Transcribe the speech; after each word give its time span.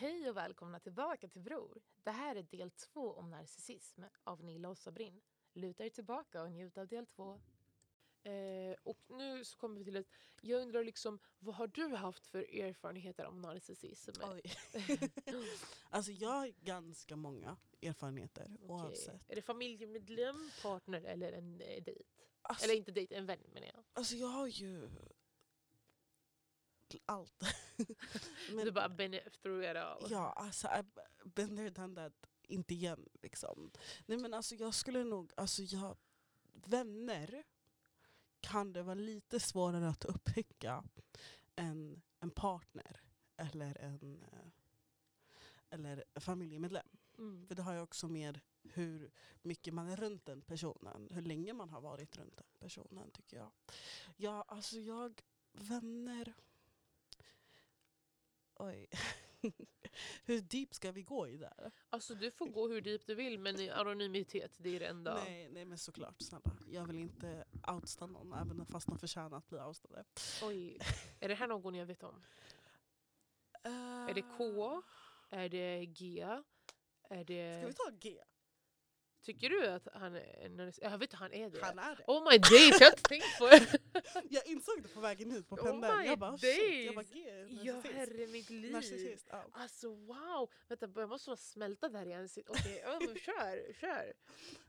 Hej 0.00 0.30
och 0.30 0.36
välkomna 0.36 0.80
tillbaka 0.80 1.28
till 1.28 1.42
Bror. 1.42 1.82
Det 2.04 2.10
här 2.10 2.36
är 2.36 2.42
del 2.42 2.70
två 2.70 3.14
om 3.14 3.30
narcissism 3.30 4.02
av 4.24 4.44
Nilla 4.44 4.68
och 4.68 4.78
Sabrin. 4.78 5.20
Luta 5.52 5.84
er 5.84 5.90
tillbaka 5.90 6.42
och 6.42 6.50
njut 6.50 6.78
av 6.78 6.88
del 6.88 7.06
två. 7.06 7.40
Eh, 8.22 8.76
och 8.82 8.98
nu 9.08 9.44
så 9.44 9.58
kommer 9.58 9.78
vi 9.78 9.84
till 9.84 9.96
att 9.96 10.06
jag 10.40 10.62
undrar 10.62 10.84
liksom, 10.84 11.18
vad 11.38 11.54
har 11.54 11.66
du 11.66 11.86
haft 11.86 12.26
för 12.26 12.60
erfarenheter 12.60 13.26
om 13.26 13.40
narcissism? 13.40 14.12
Oj. 14.22 14.42
alltså 15.90 16.12
jag 16.12 16.30
har 16.30 16.48
ganska 16.48 17.16
många 17.16 17.56
erfarenheter 17.82 18.44
Okej. 18.54 18.68
oavsett. 18.68 19.30
Är 19.30 19.34
det 19.34 19.42
familjemedlem, 19.42 20.50
partner 20.62 21.02
eller 21.02 21.32
en 21.32 21.60
eh, 21.60 21.82
dejt? 21.82 22.04
Alltså, 22.42 22.64
Eller 22.64 22.74
inte 22.74 22.92
dejt, 22.92 23.14
en 23.14 23.26
vän 23.26 23.40
menar 23.52 23.66
jag. 23.66 23.84
alltså 23.92 24.14
jag 24.14 24.28
har 24.28 24.46
ju 24.46 24.90
allt. 27.06 27.44
Men- 28.54 28.64
du 28.64 28.72
bara 28.72 28.88
been 28.88 29.20
through 29.42 29.70
it 29.70 29.76
all. 29.76 30.06
Ja, 30.10 30.32
alltså 30.32 30.68
I've 30.68 31.00
been 31.24 31.56
there, 31.56 31.70
done 31.70 31.94
that. 31.94 32.26
Inte 32.42 32.74
igen 32.74 33.08
liksom. 33.22 33.70
Nej 34.06 34.18
men 34.18 34.34
alltså 34.34 34.54
jag 34.54 34.74
skulle 34.74 35.04
nog, 35.04 35.32
alltså 35.36 35.62
jag, 35.62 35.96
vänner 36.52 37.44
kan 38.40 38.72
det 38.72 38.82
vara 38.82 38.94
lite 38.94 39.40
svårare 39.40 39.88
att 39.88 40.04
upptäcka 40.04 40.84
än 41.56 42.02
en 42.20 42.30
partner 42.30 43.00
eller 43.36 43.78
en 43.78 44.22
eh, 44.32 44.48
eller 45.70 46.04
familjemedlem. 46.14 46.88
Mm. 47.18 47.46
För 47.46 47.54
det 47.54 47.62
har 47.62 47.72
ju 47.72 47.80
också 47.80 48.08
med 48.08 48.40
hur 48.62 49.10
mycket 49.42 49.74
man 49.74 49.88
är 49.88 49.96
runt 49.96 50.26
den 50.26 50.42
personen, 50.42 51.08
hur 51.10 51.22
länge 51.22 51.52
man 51.52 51.70
har 51.70 51.80
varit 51.80 52.16
runt 52.16 52.36
den 52.36 52.46
personen 52.58 53.10
tycker 53.10 53.36
jag. 53.36 53.50
Ja, 54.16 54.44
alltså 54.48 54.78
jag, 54.78 55.22
vänner... 55.52 56.34
Oj. 58.60 58.88
hur 60.24 60.40
deep 60.40 60.74
ska 60.74 60.92
vi 60.92 61.02
gå 61.02 61.28
i 61.28 61.36
det 61.36 61.52
här? 61.58 61.70
Alltså 61.90 62.14
du 62.14 62.30
får 62.30 62.46
gå 62.46 62.68
hur 62.68 62.80
deep 62.80 63.06
du 63.06 63.14
vill 63.14 63.38
men 63.38 63.70
anonymitet, 63.70 64.52
det 64.56 64.76
är 64.76 64.80
det 64.80 64.86
enda. 64.86 65.14
Nej, 65.14 65.48
nej 65.50 65.64
men 65.64 65.78
såklart 65.78 66.22
snälla. 66.22 66.56
Jag 66.68 66.86
vill 66.86 66.96
inte 66.96 67.44
outsta 67.68 68.06
någon 68.06 68.32
även 68.32 68.66
fast 68.66 68.86
de 68.86 68.98
förtjänar 68.98 69.38
att 69.38 69.48
bli 69.48 69.58
outstade. 69.58 70.04
Oj, 70.42 70.78
är 71.20 71.28
det 71.28 71.34
här 71.34 71.46
någon 71.46 71.74
jag 71.74 71.86
vet 71.86 72.02
om? 72.02 72.22
Är 73.62 74.14
det 74.14 74.22
K? 74.22 74.82
Är 75.30 75.48
det 75.48 75.86
G? 75.86 76.26
Är 77.10 77.24
det... 77.24 77.58
Ska 77.58 77.66
vi 77.66 77.74
ta 77.74 77.98
G? 78.00 78.20
Tycker 79.22 79.50
du 79.50 79.66
att 79.66 79.88
han 79.94 80.16
är 80.16 80.44
en 80.44 80.72
Jag 80.76 80.98
vet 80.98 81.14
att 81.14 81.20
han 81.20 81.32
är 81.32 81.50
det. 81.50 81.64
Han 81.64 81.78
är 81.78 81.96
det. 81.96 82.04
Oh 82.06 82.30
my 82.30 82.38
days, 82.38 82.80
jag 82.80 82.86
har 82.86 82.90
inte 82.90 83.02
tänkt 83.02 83.38
på 83.38 83.46
det! 83.46 83.79
Jag 84.30 84.46
insåg 84.46 84.82
det 84.82 84.88
på 84.88 85.00
vägen 85.00 85.30
hit 85.30 85.48
på 85.48 85.54
Oh 85.56 85.62
pendeln. 85.64 85.98
my 85.98 86.04
jag 86.06 86.18
bara 86.18 86.38
shit, 86.38 86.84
jag 86.86 86.94
bara 86.94 87.02
days. 87.02 87.12
G 87.12 87.28
är 87.28 87.64
Ja 87.64 87.80
herre 87.80 88.26
mitt 88.26 88.50
liv! 88.50 88.72
Narcissist, 88.72 89.26
ja. 89.30 89.44
Alltså 89.52 89.88
wow! 89.94 90.50
Vänta, 90.68 90.88
jag 91.00 91.08
måste 91.08 91.30
bara 91.30 91.36
smälta 91.36 91.88
där 91.88 92.06
igen. 92.06 92.28
Okej, 92.48 92.80
ja, 92.84 92.98
men 93.00 93.18
kör, 93.18 93.72
kör! 93.80 94.12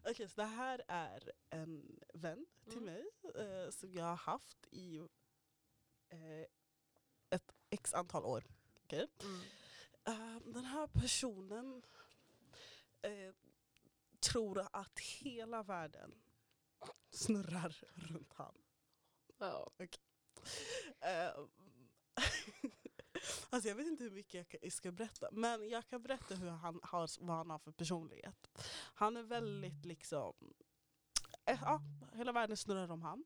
Okej, 0.09 0.29
så 0.29 0.41
det 0.41 0.47
här 0.47 0.81
är 0.87 1.31
en 1.49 1.99
vän 2.13 2.45
till 2.69 2.77
Mm. 2.81 2.85
mig 2.93 3.05
eh, 3.35 3.69
som 3.69 3.93
jag 3.93 4.05
har 4.05 4.15
haft 4.15 4.67
i 4.71 4.97
eh, 6.09 6.45
ett 7.29 7.51
x 7.69 7.93
antal 7.93 8.25
år. 8.25 8.43
Okej? 8.83 9.07
Mm. 9.23 9.41
Eh, 10.03 10.39
den 10.53 10.65
här 10.65 10.87
personen 10.87 11.83
eh, 13.01 13.33
tror 14.19 14.67
att 14.73 14.99
hela 14.99 15.63
världen 15.63 16.13
snurrar 17.09 17.83
runt 17.95 18.33
han. 18.33 18.60
Ja. 19.47 19.71
Eh, 21.01 21.33
alltså 23.49 23.69
jag 23.69 23.75
vet 23.75 23.87
inte 23.87 24.03
hur 24.03 24.11
mycket 24.11 24.33
jag 24.33 24.45
ka- 24.45 24.59
jag 24.63 24.73
ska 24.73 24.91
berätta, 24.91 25.29
men 25.31 25.69
jag 25.69 25.87
kan 25.87 26.01
berätta 26.01 26.35
hur 26.35 26.49
han 26.49 26.79
har, 26.83 27.25
vad 27.25 27.35
han 27.37 27.49
har 27.49 27.59
för 27.59 27.71
personlighet. 27.71 28.49
Han 28.93 29.17
är 29.17 29.23
väldigt 29.23 29.85
liksom, 29.85 30.33
eh, 31.45 31.59
ja, 31.61 31.81
hela 32.13 32.31
världen 32.31 32.57
snurrar 32.57 32.91
om 32.91 33.01
han. 33.01 33.23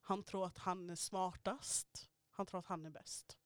Han 0.00 0.22
tror 0.22 0.46
att 0.46 0.58
han 0.58 0.90
är 0.90 0.94
smartast. 0.96 2.10
Han 2.30 2.46
tror 2.46 2.58
att 2.60 2.66
han 2.66 2.86
är 2.86 2.90
bäst. 2.90 3.38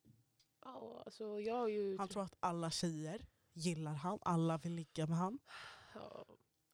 ja, 0.64 1.02
alltså 1.06 1.40
jag 1.40 1.70
ju... 1.70 1.98
Han 1.98 2.08
tror 2.08 2.22
att 2.22 2.34
alla 2.40 2.70
tjejer 2.70 3.26
gillar 3.52 3.94
han, 3.94 4.18
alla 4.22 4.58
vill 4.58 4.72
ligga 4.74 5.06
med 5.06 5.18
han. 5.18 5.38
Ja, 5.94 6.26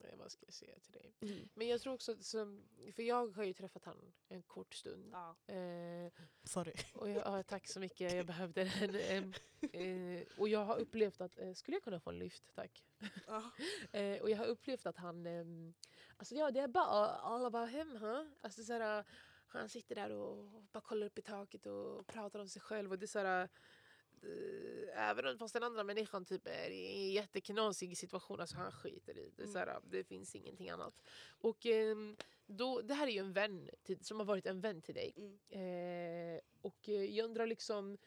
nej, 0.04 0.14
vad 0.18 0.32
ska 0.32 0.46
jag 0.46 0.54
säga 0.54 0.78
till 0.78 0.92
dig? 0.92 1.14
Men 1.54 1.68
jag 1.68 1.80
tror 1.80 1.94
också 1.94 2.12
att, 2.12 2.24
som, 2.24 2.68
för 2.92 3.02
jag 3.02 3.28
har 3.28 3.44
ju 3.44 3.52
träffat 3.52 3.84
han 3.84 4.12
en 4.28 4.42
kort 4.42 4.74
stund. 4.74 5.10
Ja. 5.12 5.36
Eh, 5.54 6.12
Sorry. 6.44 6.72
och 6.94 7.10
jag, 7.10 7.16
ja, 7.16 7.42
tack 7.42 7.68
så 7.68 7.80
mycket, 7.80 8.12
jag 8.12 8.26
behövde 8.26 8.62
en. 8.62 8.94
en 9.72 10.16
eh, 10.16 10.22
och 10.38 10.48
jag 10.48 10.64
har 10.64 10.76
upplevt 10.76 11.20
att, 11.20 11.38
eh, 11.38 11.52
skulle 11.52 11.76
jag 11.76 11.84
kunna 11.84 12.00
få 12.00 12.10
en 12.10 12.18
lyft 12.18 12.54
tack? 12.54 12.84
Ja. 13.26 13.50
Eh, 13.92 14.22
och 14.22 14.30
jag 14.30 14.36
har 14.36 14.46
upplevt 14.46 14.86
att 14.86 14.96
han, 14.96 15.26
ehm, 15.26 15.74
alltså 16.16 16.34
ja 16.34 16.50
det 16.50 16.60
är 16.60 16.68
bara 16.68 17.08
all 17.08 17.46
about 17.46 17.70
him. 17.70 17.96
Huh? 17.96 18.26
Alltså, 18.40 18.62
såhär, 18.64 19.04
han 19.46 19.68
sitter 19.68 19.94
där 19.94 20.10
och 20.10 20.62
bara 20.72 20.80
kollar 20.80 21.06
upp 21.06 21.18
i 21.18 21.22
taket 21.22 21.66
och 21.66 22.06
pratar 22.06 22.40
om 22.40 22.48
sig 22.48 22.62
själv. 22.62 22.92
Och 22.92 22.98
det 22.98 23.04
är 23.04 23.06
såhär, 23.06 23.42
eh, 23.42 23.48
även 24.94 25.26
om 25.26 25.38
fast 25.38 25.54
den 25.54 25.62
andra 25.62 25.84
människan 25.84 26.24
typ 26.24 26.46
är 26.46 26.70
i 26.70 26.86
en 26.86 27.12
jätteknasig 27.12 27.98
situation, 27.98 28.40
alltså 28.40 28.56
han 28.56 28.72
skiter 28.72 29.18
i 29.18 29.32
det. 29.36 29.42
Mm. 29.42 29.52
Såhär, 29.52 29.80
det 29.90 30.04
finns 30.04 30.34
ingenting 30.34 30.70
annat. 30.70 30.94
Och 31.28 31.66
ehm, 31.66 32.16
då, 32.46 32.80
det 32.80 32.94
här 32.94 33.06
är 33.06 33.10
ju 33.10 33.18
en 33.18 33.32
vän 33.32 33.70
till, 33.82 34.04
som 34.04 34.18
har 34.18 34.26
varit 34.26 34.46
en 34.46 34.60
vän 34.60 34.82
till 34.82 34.94
dig. 34.94 35.12
Mm. 35.16 36.36
Eh, 36.36 36.40
och 36.62 36.88
eh, 36.88 37.04
jag 37.04 37.24
undrar 37.24 37.46
liksom 37.46 37.98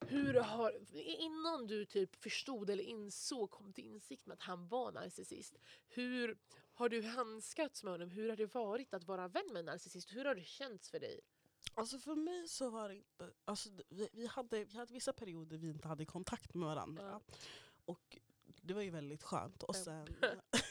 hur 0.00 0.34
har, 0.34 0.74
innan 0.96 1.66
du 1.66 1.84
typ 1.84 2.16
förstod 2.16 2.70
eller 2.70 2.84
insåg, 2.84 3.50
kom 3.50 3.72
till 3.72 3.84
insikt 3.84 4.26
med 4.26 4.34
att 4.34 4.42
han 4.42 4.68
var 4.68 4.92
narcissist. 4.92 5.58
Hur 5.88 6.38
har 6.74 6.88
du 6.88 7.02
handskats 7.02 7.82
med 7.82 7.92
honom? 7.92 8.10
Hur 8.10 8.28
har 8.28 8.36
det 8.36 8.54
varit 8.54 8.94
att 8.94 9.04
vara 9.04 9.28
vän 9.28 9.46
med 9.52 9.60
en 9.60 9.66
narcissist? 9.66 10.12
Hur 10.12 10.24
har 10.24 10.34
det 10.34 10.44
känts 10.44 10.90
för 10.90 11.00
dig? 11.00 11.20
Alltså 11.76 11.98
för 11.98 12.14
mig 12.14 12.48
så 12.48 12.70
var 12.70 12.88
det 12.88 12.94
inte... 12.94 13.32
Alltså 13.44 13.68
vi, 13.88 14.08
vi, 14.12 14.26
hade, 14.26 14.64
vi 14.64 14.76
hade 14.76 14.94
vissa 14.94 15.12
perioder 15.12 15.58
vi 15.58 15.68
inte 15.68 15.88
hade 15.88 16.04
kontakt 16.04 16.54
med 16.54 16.68
varandra. 16.68 17.20
Och 17.84 18.18
det 18.62 18.74
var 18.74 18.82
ju 18.82 18.90
väldigt 18.90 19.22
skönt. 19.22 19.62
Och 19.62 19.76
sen, 19.76 20.16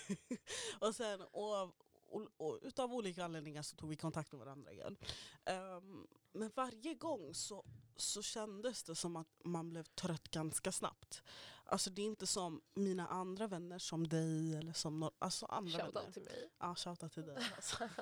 och 0.79 0.95
sen 0.95 1.21
och, 1.21 1.63
och, 2.05 2.27
och, 2.37 2.59
utav 2.61 2.93
olika 2.93 3.25
anledningar 3.25 3.61
så 3.61 3.75
tog 3.75 3.89
vi 3.89 3.95
kontakt 3.95 4.31
med 4.31 4.39
varandra 4.39 4.71
igen. 4.71 4.97
Ehm, 5.45 6.07
men 6.33 6.51
varje 6.55 6.93
gång 6.93 7.33
så, 7.33 7.65
så 7.95 8.21
kändes 8.21 8.83
det 8.83 8.95
som 8.95 9.15
att 9.15 9.41
man 9.43 9.69
blev 9.69 9.83
trött 9.83 10.27
ganska 10.27 10.71
snabbt. 10.71 11.23
Alltså 11.65 11.89
det 11.89 12.01
är 12.01 12.05
inte 12.05 12.27
som 12.27 12.61
mina 12.73 13.07
andra 13.07 13.47
vänner, 13.47 13.79
som 13.79 14.07
dig 14.07 14.55
eller 14.55 14.73
som 14.73 14.99
no, 14.99 15.11
alltså 15.19 15.45
andra 15.45 15.77
vänner. 15.77 15.91
Shoutout 15.91 16.13
till 16.13 16.23
mig. 16.23 16.49
Ja, 16.59 16.75
shoutout 16.75 17.13
till 17.13 17.25
dig. 17.25 17.37
Alltså. 17.55 17.83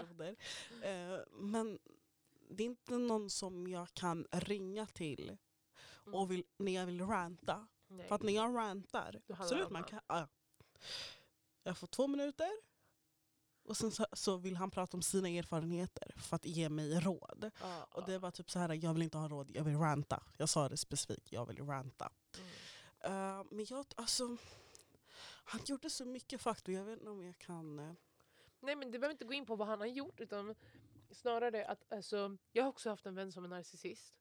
Eh, 0.84 1.20
men 1.32 1.80
det 2.50 2.64
är 2.64 2.68
inte 2.68 2.98
någon 2.98 3.30
som 3.30 3.68
jag 3.68 3.94
kan 3.94 4.28
ringa 4.32 4.86
till 4.88 5.38
Mm. 6.06 6.16
och 6.20 6.32
vill, 6.32 6.44
när 6.58 6.72
jag 6.72 6.86
vill 6.86 7.02
ranta. 7.08 7.68
Nej. 7.88 8.08
För 8.08 8.16
att 8.16 8.24
när 8.24 8.34
jag 8.34 8.56
rantar, 8.56 9.22
absolut 9.28 9.70
man 9.70 9.84
kan, 9.84 10.00
ja. 10.08 10.28
Jag 11.64 11.78
får 11.78 11.88
två 11.88 12.08
minuter 12.08 12.50
och 13.64 13.78
sen 13.78 13.92
så, 13.92 14.06
så 14.14 14.38
vill 14.38 14.56
han 14.56 14.72
prata 14.72 14.98
om 14.98 15.02
sina 15.02 15.30
erfarenheter 15.30 16.14
för 16.18 16.36
att 16.36 16.46
ge 16.46 16.70
mig 16.70 17.00
råd. 17.00 17.52
Ja, 17.62 17.84
Och 17.92 18.06
det 18.06 18.20
var 18.20 18.32
typ 18.32 18.52
så 18.52 18.60
här, 18.60 18.74
jag 18.74 18.94
vill 18.94 19.04
inte 19.04 19.18
ha 19.18 19.28
råd, 19.28 19.52
jag 19.56 19.64
vill 19.64 19.78
ranta. 19.78 20.24
Jag 20.38 20.50
sa 20.50 20.70
det 20.70 20.78
specifikt, 20.78 21.32
jag 21.32 21.46
vill 21.46 21.66
ranta. 21.66 22.10
mm. 22.38 22.50
Eh, 23.40 23.46
men 23.52 23.66
jag, 23.70 23.86
alltså, 23.96 24.38
han 25.24 25.62
gjorde 25.66 25.90
så 25.90 26.06
mycket 26.06 26.42
faktor, 26.42 26.76
jag 26.76 26.84
vet 26.86 27.00
inte 27.00 27.10
om 27.12 27.24
jag 27.24 27.38
kan... 27.38 27.80
eh, 27.80 27.94
Nej 28.60 28.76
men 28.76 28.92
du 28.92 29.00
behöver 29.00 29.12
inte 29.14 29.26
gå 29.26 29.34
in 29.34 29.46
på 29.46 29.56
vad 29.56 29.68
han 29.68 29.80
har 29.80 29.88
gjort 29.88 30.20
utan 30.20 30.56
snarare 31.14 31.66
att 31.66 31.94
alltså, 31.94 32.38
jag 32.52 32.64
har 32.64 32.70
också 32.70 32.90
haft 32.90 33.06
en 33.06 33.16
vän 33.16 33.32
som 33.32 33.44
är 33.44 33.48
narcissist. 33.48 34.14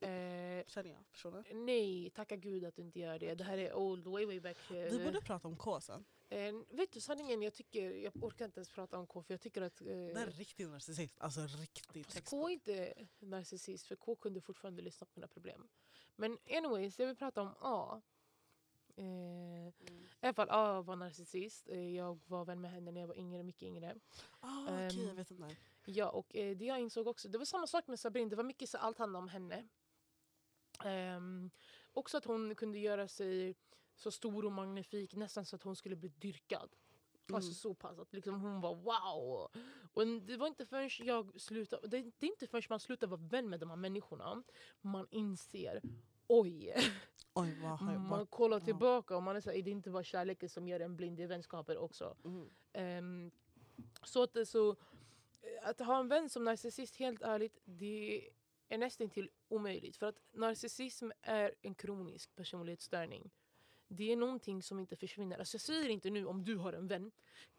Eh, 0.00 0.64
känner 0.66 0.90
jag 0.90 1.10
personen. 1.12 1.44
nej, 1.52 2.10
tacka 2.10 2.36
gud 2.36 2.64
att 2.64 2.76
du 2.76 2.82
inte 2.82 2.98
gör 2.98 3.18
det. 3.18 3.34
Det 3.34 3.44
här 3.44 3.58
är 3.58 3.74
old, 3.74 4.06
way 4.06 4.26
way 4.26 4.40
back. 4.40 4.70
eh, 4.70 4.90
Vi 4.90 5.04
borde 5.04 5.20
prata 5.20 5.48
om 5.48 5.56
K 5.56 5.80
sen. 5.80 6.04
Eh, 6.28 6.54
vet 6.68 6.92
du 6.92 7.00
sanningen, 7.00 7.42
jag 7.42 7.54
tycker, 7.54 7.90
jag 7.90 8.24
orkar 8.24 8.44
inte 8.44 8.58
ens 8.60 8.68
prata 8.70 8.98
om 8.98 9.06
K 9.06 9.22
för 9.22 9.34
jag 9.34 9.40
tycker 9.40 9.62
att... 9.62 9.80
Eh, 9.80 9.86
Det 9.86 9.92
är 10.12 10.26
en 10.26 10.30
riktig 10.30 10.68
narcissist. 10.68 11.20
Alltså 11.20 11.40
riktigt. 11.40 12.30
K 12.30 12.48
är 12.48 12.52
inte 12.52 12.94
narcissist 13.18 13.86
för 13.86 13.96
K 13.96 14.14
kunde 14.16 14.40
fortfarande 14.40 14.82
lyssna 14.82 15.06
på 15.06 15.12
mina 15.14 15.28
problem. 15.28 15.68
Men 16.16 16.38
anyways, 16.50 16.98
jag 16.98 17.06
vill 17.06 17.16
prata 17.16 17.42
om 17.42 17.54
A. 17.60 18.00
Eh, 18.96 19.04
I 19.04 19.72
alla 20.20 20.34
fall 20.34 20.48
A 20.50 20.82
var 20.82 20.96
narcissist. 20.96 21.68
Eh, 21.68 21.94
jag 21.96 22.18
var 22.26 22.44
vän 22.44 22.60
med 22.60 22.70
henne 22.70 22.90
när 22.90 23.00
jag 23.00 23.08
var 23.08 23.18
yngre, 23.18 23.42
mycket 23.42 23.62
yngre. 23.62 23.94
Ah, 24.40 24.62
okej, 24.62 25.00
Ehm, 25.00 25.08
jag 25.08 25.14
vet 25.14 25.30
inte. 25.30 25.56
Ja, 25.90 26.08
och 26.10 26.36
eh, 26.36 26.56
det 26.56 26.64
jag 26.64 26.80
insåg 26.80 27.06
också, 27.06 27.28
det 27.28 27.38
var 27.38 27.44
samma 27.44 27.66
sak 27.66 27.86
med 27.86 28.00
Sabrin, 28.00 28.28
det 28.28 28.36
var 28.36 28.44
mycket 28.44 28.68
så 28.68 28.78
allt 28.78 28.98
handlade 28.98 29.22
om 29.22 29.28
henne. 29.28 29.68
Ehm, 30.84 31.50
också 31.92 32.16
att 32.16 32.24
hon 32.24 32.54
kunde 32.54 32.78
göra 32.78 33.08
sig 33.08 33.56
så 33.94 34.10
stor 34.10 34.44
och 34.44 34.52
magnifik, 34.52 35.14
nästan 35.14 35.44
så 35.44 35.56
att 35.56 35.62
hon 35.62 35.76
skulle 35.76 35.96
bli 35.96 36.08
dyrkad. 36.08 36.70
Alltså 37.32 37.48
Mm. 37.48 37.54
så 37.54 37.74
pass 37.74 37.98
att 37.98 38.12
liksom 38.12 38.40
hon 38.40 38.60
var 38.60 38.74
wow. 38.74 39.50
Och 39.94 40.06
det 40.06 40.36
var 40.36 40.46
inte 40.46 40.66
förrän 40.66 40.90
jag 41.06 41.40
slutade, 41.40 41.88
det, 41.88 42.02
det 42.18 42.26
är 42.26 42.30
inte 42.30 42.46
förrän 42.46 42.62
man 42.70 42.80
slutar 42.80 43.06
vara 43.06 43.20
vän 43.20 43.48
med 43.50 43.60
de 43.60 43.70
här 43.70 43.76
människorna 43.76 44.42
man 44.80 45.06
inser 45.10 45.82
oj. 46.26 46.74
Oj, 47.34 47.54
Man 47.98 48.26
kollar 48.26 48.60
tillbaka 48.60 49.16
och 49.16 49.22
man 49.22 49.36
är 49.36 49.40
så 49.40 49.50
här, 49.50 49.56
är 49.56 49.62
det 49.62 49.70
inte 49.70 49.90
bara 49.90 50.04
kärleken 50.04 50.48
som 50.48 50.68
gör 50.68 50.80
en 50.80 50.96
blind 50.96 51.20
i 51.20 51.26
vänskaper 51.26 51.76
också? 51.78 52.16
Mm. 52.24 52.50
Ehm, 52.72 53.30
så 54.02 54.22
att, 54.22 54.32
det- 54.32 54.46
så 54.46 54.76
att 55.62 55.78
ha 55.78 56.00
en 56.00 56.08
vän 56.08 56.30
som 56.30 56.44
narcissist, 56.44 56.96
helt 56.96 57.22
ärligt, 57.22 57.58
det 57.64 58.30
är 58.68 58.78
nästan 58.78 59.10
till 59.10 59.30
omöjligt. 59.48 59.96
För 59.96 60.06
att 60.06 60.20
narcissism 60.32 61.10
är 61.22 61.54
en 61.62 61.74
kronisk 61.74 62.36
personlighetsstörning. 62.36 63.30
Det 63.88 64.12
är 64.12 64.16
någonting 64.16 64.62
som 64.62 64.78
inte 64.78 64.96
försvinner. 64.96 65.38
Alltså 65.38 65.54
jag 65.54 65.62
säger 65.62 65.88
inte 65.88 66.10
nu 66.10 66.26
om 66.26 66.44
du 66.44 66.56
har 66.56 66.72
en 66.72 66.88
vän 66.88 67.10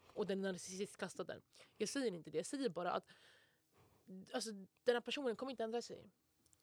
och 0.06 0.26
den 0.26 0.44
är 0.44 0.52
narcissist, 0.52 0.96
kasta 0.96 1.24
den. 1.24 1.42
Jag 1.76 1.88
säger 1.88 2.12
inte 2.12 2.30
det. 2.30 2.38
Jag 2.38 2.46
säger 2.46 2.68
bara 2.68 2.92
att 2.92 3.10
alltså, 4.32 4.50
den 4.84 4.94
här 4.94 5.00
personen 5.00 5.36
kommer 5.36 5.50
inte 5.50 5.64
ändra 5.64 5.82
sig. 5.82 6.10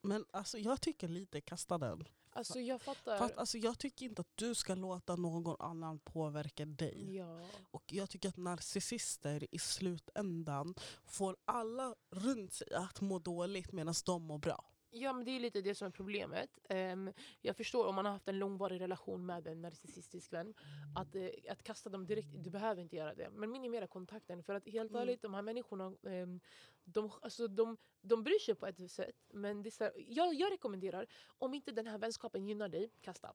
Men 0.02 0.26
alltså, 0.32 0.58
jag 0.58 0.82
tycker 0.82 1.08
lite 1.08 1.42
kasta 1.42 1.78
den. 1.78 2.04
Alltså 2.38 2.60
jag 2.60 2.82
fattar. 2.82 3.18
För 3.18 3.26
att, 3.26 3.38
alltså, 3.38 3.58
jag 3.58 3.80
tycker 3.80 4.06
inte 4.06 4.22
att 4.22 4.32
du 4.38 4.56
ska 4.56 4.76
låta 4.76 5.16
någon 5.16 5.56
annan 5.60 6.00
påverka 6.00 6.66
dig. 6.66 7.16
Ja. 7.16 7.42
Och 7.72 7.94
jag 7.94 8.10
tycker 8.10 8.30
att 8.30 8.38
narcissister 8.38 9.48
i 9.52 9.60
slutändan 9.60 10.76
får 11.06 11.38
alla 11.46 11.96
runt 12.10 12.54
sig 12.54 12.74
att 12.74 13.02
må 13.02 13.20
dåligt 13.20 13.72
medan 13.72 13.94
de 14.06 14.24
mår 14.24 14.38
bra. 14.38 14.66
Ja 15.02 15.14
men 15.14 15.26
det 15.26 15.32
är 15.32 15.40
lite 15.40 15.62
det 15.62 15.76
som 15.76 15.88
är 15.88 15.92
problemet. 15.92 16.60
Ehm, 16.70 17.14
jag 17.42 17.56
förstår 17.58 17.86
om 17.88 17.96
man 17.96 18.06
har 18.06 18.12
haft 18.12 18.28
en 18.28 18.40
långvarig 18.40 18.82
relation 18.82 19.26
med 19.26 19.48
en 19.48 19.62
narcissistisk 19.62 20.34
vän. 20.34 20.54
Att, 20.96 21.16
eh, 21.16 21.30
att 21.50 21.64
kasta 21.64 21.90
dem 21.90 22.06
direkt, 22.06 22.28
du 22.44 22.50
behöver 22.50 22.82
inte 22.82 22.96
göra 22.96 23.16
det. 23.16 23.30
Men 23.30 23.52
minimera 23.52 23.88
kontakten. 23.88 24.44
För 24.44 24.54
att 24.54 24.68
helt 24.68 24.92
Mm. 24.92 25.02
ärligt, 25.02 25.22
de 25.22 25.34
här 25.34 25.42
människorna 25.42 25.94
ehm, 26.04 26.40
de, 26.84 27.12
alltså, 27.22 27.48
de, 27.48 27.78
de 28.02 28.24
bryr 28.24 28.40
sig 28.40 28.56
på 28.56 28.68
ett 28.68 28.92
sätt. 28.92 29.16
Men 29.34 29.64
det 29.64 29.82
är 29.82 29.92
jag, 30.08 30.34
jag 30.34 30.52
rekommenderar, 30.52 31.08
om 31.38 31.54
inte 31.54 31.72
den 31.72 31.88
här 31.88 31.98
vänskapen 31.98 32.48
gynnar 32.48 32.70
dig, 32.70 32.90
kasta. 33.02 33.34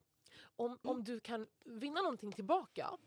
Om, 0.56 0.78
om 0.82 1.04
du 1.04 1.20
kan 1.20 1.46
vinna 1.64 2.00
någonting 2.02 2.32
tillbaka 2.32 2.98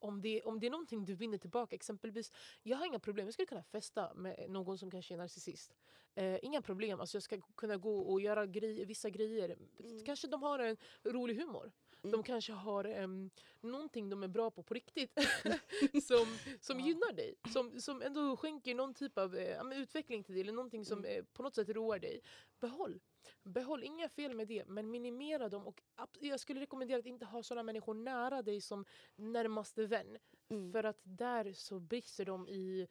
om 0.00 0.20
det, 0.22 0.42
om 0.42 0.60
det 0.60 0.66
är 0.66 0.70
någonting 0.70 1.04
du 1.04 1.14
vinner 1.14 1.38
tillbaka, 1.38 1.74
exempelvis, 1.76 2.32
jag 2.62 2.76
har 2.76 2.86
inga 2.86 2.98
problem, 2.98 3.26
jag 3.26 3.34
skulle 3.34 3.46
kunna 3.46 3.62
festa 3.62 4.14
med 4.14 4.46
någon 4.50 4.78
som 4.78 4.90
kanske 4.90 5.14
är 5.14 5.18
narcissist. 5.18 5.76
Eh, 6.14 6.38
inga 6.42 6.62
problem, 6.62 7.00
alltså 7.00 7.16
jag 7.16 7.22
ska 7.22 7.40
kunna 7.54 7.76
gå 7.76 7.98
och 8.00 8.20
göra 8.20 8.46
grej, 8.46 8.84
vissa 8.84 9.10
grejer. 9.10 9.56
Mm. 9.80 10.04
Kanske 10.04 10.26
de 10.28 10.42
har 10.42 10.58
en 10.58 10.76
rolig 11.04 11.34
humor. 11.36 11.72
De 12.02 12.08
Mm. 12.08 12.22
kanske 12.22 12.52
har 12.52 12.86
um, 13.02 13.30
någonting 13.60 14.08
de 14.10 14.22
är 14.22 14.28
bra 14.28 14.50
på 14.50 14.62
på 14.62 14.74
riktigt 14.74 15.12
som, 16.04 16.38
som 16.60 16.80
Ja. 16.80 16.86
gynnar 16.86 17.12
dig. 17.12 17.34
Som, 17.52 17.80
som 17.80 18.02
ändå 18.02 18.36
skänker 18.36 18.74
någon 18.74 18.94
typ 18.94 19.18
av 19.18 19.36
eh, 19.36 19.78
utveckling 19.78 20.24
till 20.24 20.34
dig 20.34 20.40
eller 20.42 20.52
någonting 20.52 20.84
som 20.84 20.98
Mm. 20.98 21.18
eh, 21.18 21.24
på 21.32 21.42
något 21.42 21.54
sätt 21.54 21.68
roar 21.68 21.98
dig. 21.98 22.20
Behåll. 22.60 23.00
Behåll, 23.42 23.84
inga 23.84 24.08
fel 24.08 24.34
med 24.34 24.48
det, 24.48 24.68
men 24.68 24.90
minimera 24.90 25.48
dem. 25.48 25.66
Och 25.66 25.82
jag 26.20 26.40
skulle 26.40 26.60
rekommendera 26.60 26.98
att 26.98 27.06
inte 27.06 27.24
ha 27.24 27.42
sådana 27.42 27.62
människor 27.62 27.94
nära 27.94 28.42
dig 28.42 28.60
som 28.60 28.84
närmaste 29.16 29.86
vän. 29.86 30.18
Mm. 30.48 30.72
För 30.72 30.84
att 30.84 31.00
där 31.02 31.52
så 31.52 31.80
brister 31.80 32.24
de 32.24 32.48
i 32.48 32.88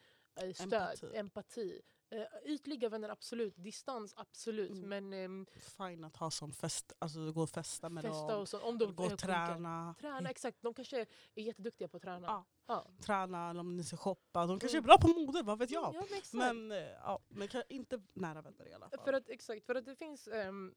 stöd, 0.53 0.73
Empati. 0.73 1.17
empati. 1.17 1.81
Eh, 2.11 2.23
ytliga 2.45 2.89
vänner 2.89 3.09
absolut, 3.09 3.53
distans 3.57 4.13
absolut. 4.17 4.71
Mm. 4.71 4.89
Men 4.89 5.13
ehm, 5.13 5.45
Fine 5.77 6.03
att 6.03 6.15
ha 6.15 6.31
som 6.31 6.51
fest, 6.53 6.93
alltså 6.99 7.31
gå 7.31 7.41
och 7.41 7.49
festa 7.49 7.89
med 7.89 8.03
festa 8.03 8.27
dem. 8.27 8.41
och 8.41 8.49
så. 8.49 8.59
Om 8.61 8.77
de 8.77 8.95
gå 8.95 9.03
eh, 9.03 9.13
och 9.13 9.19
funkar. 9.19 9.47
träna. 9.47 9.95
Träna, 9.99 10.29
exakt. 10.29 10.57
De 10.61 10.73
kanske 10.73 10.99
är 11.35 11.41
jätteduktiga 11.41 11.87
på 11.87 11.97
att 11.97 12.03
träna. 12.03 12.27
Ja. 12.27 12.45
Ja. 12.67 12.87
Träna 13.05 13.49
eller 13.49 13.59
om 13.59 13.75
ni 13.77 13.83
ska 13.83 13.97
shoppa. 13.97 14.45
De 14.45 14.59
kanske 14.59 14.77
Mm. 14.77 14.83
är 14.85 14.87
bra 14.87 14.97
på 14.97 15.07
mode, 15.07 15.41
vad 15.43 15.59
vet 15.59 15.71
jag. 15.71 15.95
Ja, 15.95 16.03
men. 16.33 16.67
Men, 16.67 16.71
eh, 16.83 16.87
ja, 16.87 17.19
men 17.27 17.47
inte 17.69 18.01
nära 18.13 18.41
vänner 18.41 18.67
i 18.67 18.73
alla 18.73 18.89
fall. 18.89 18.99
För 19.03 19.13
att, 19.13 19.29
exakt, 19.29 19.65
för 19.65 19.75
att 19.75 19.85
det 19.85 19.95
finns... 19.95 20.27
ehm, 20.27 20.75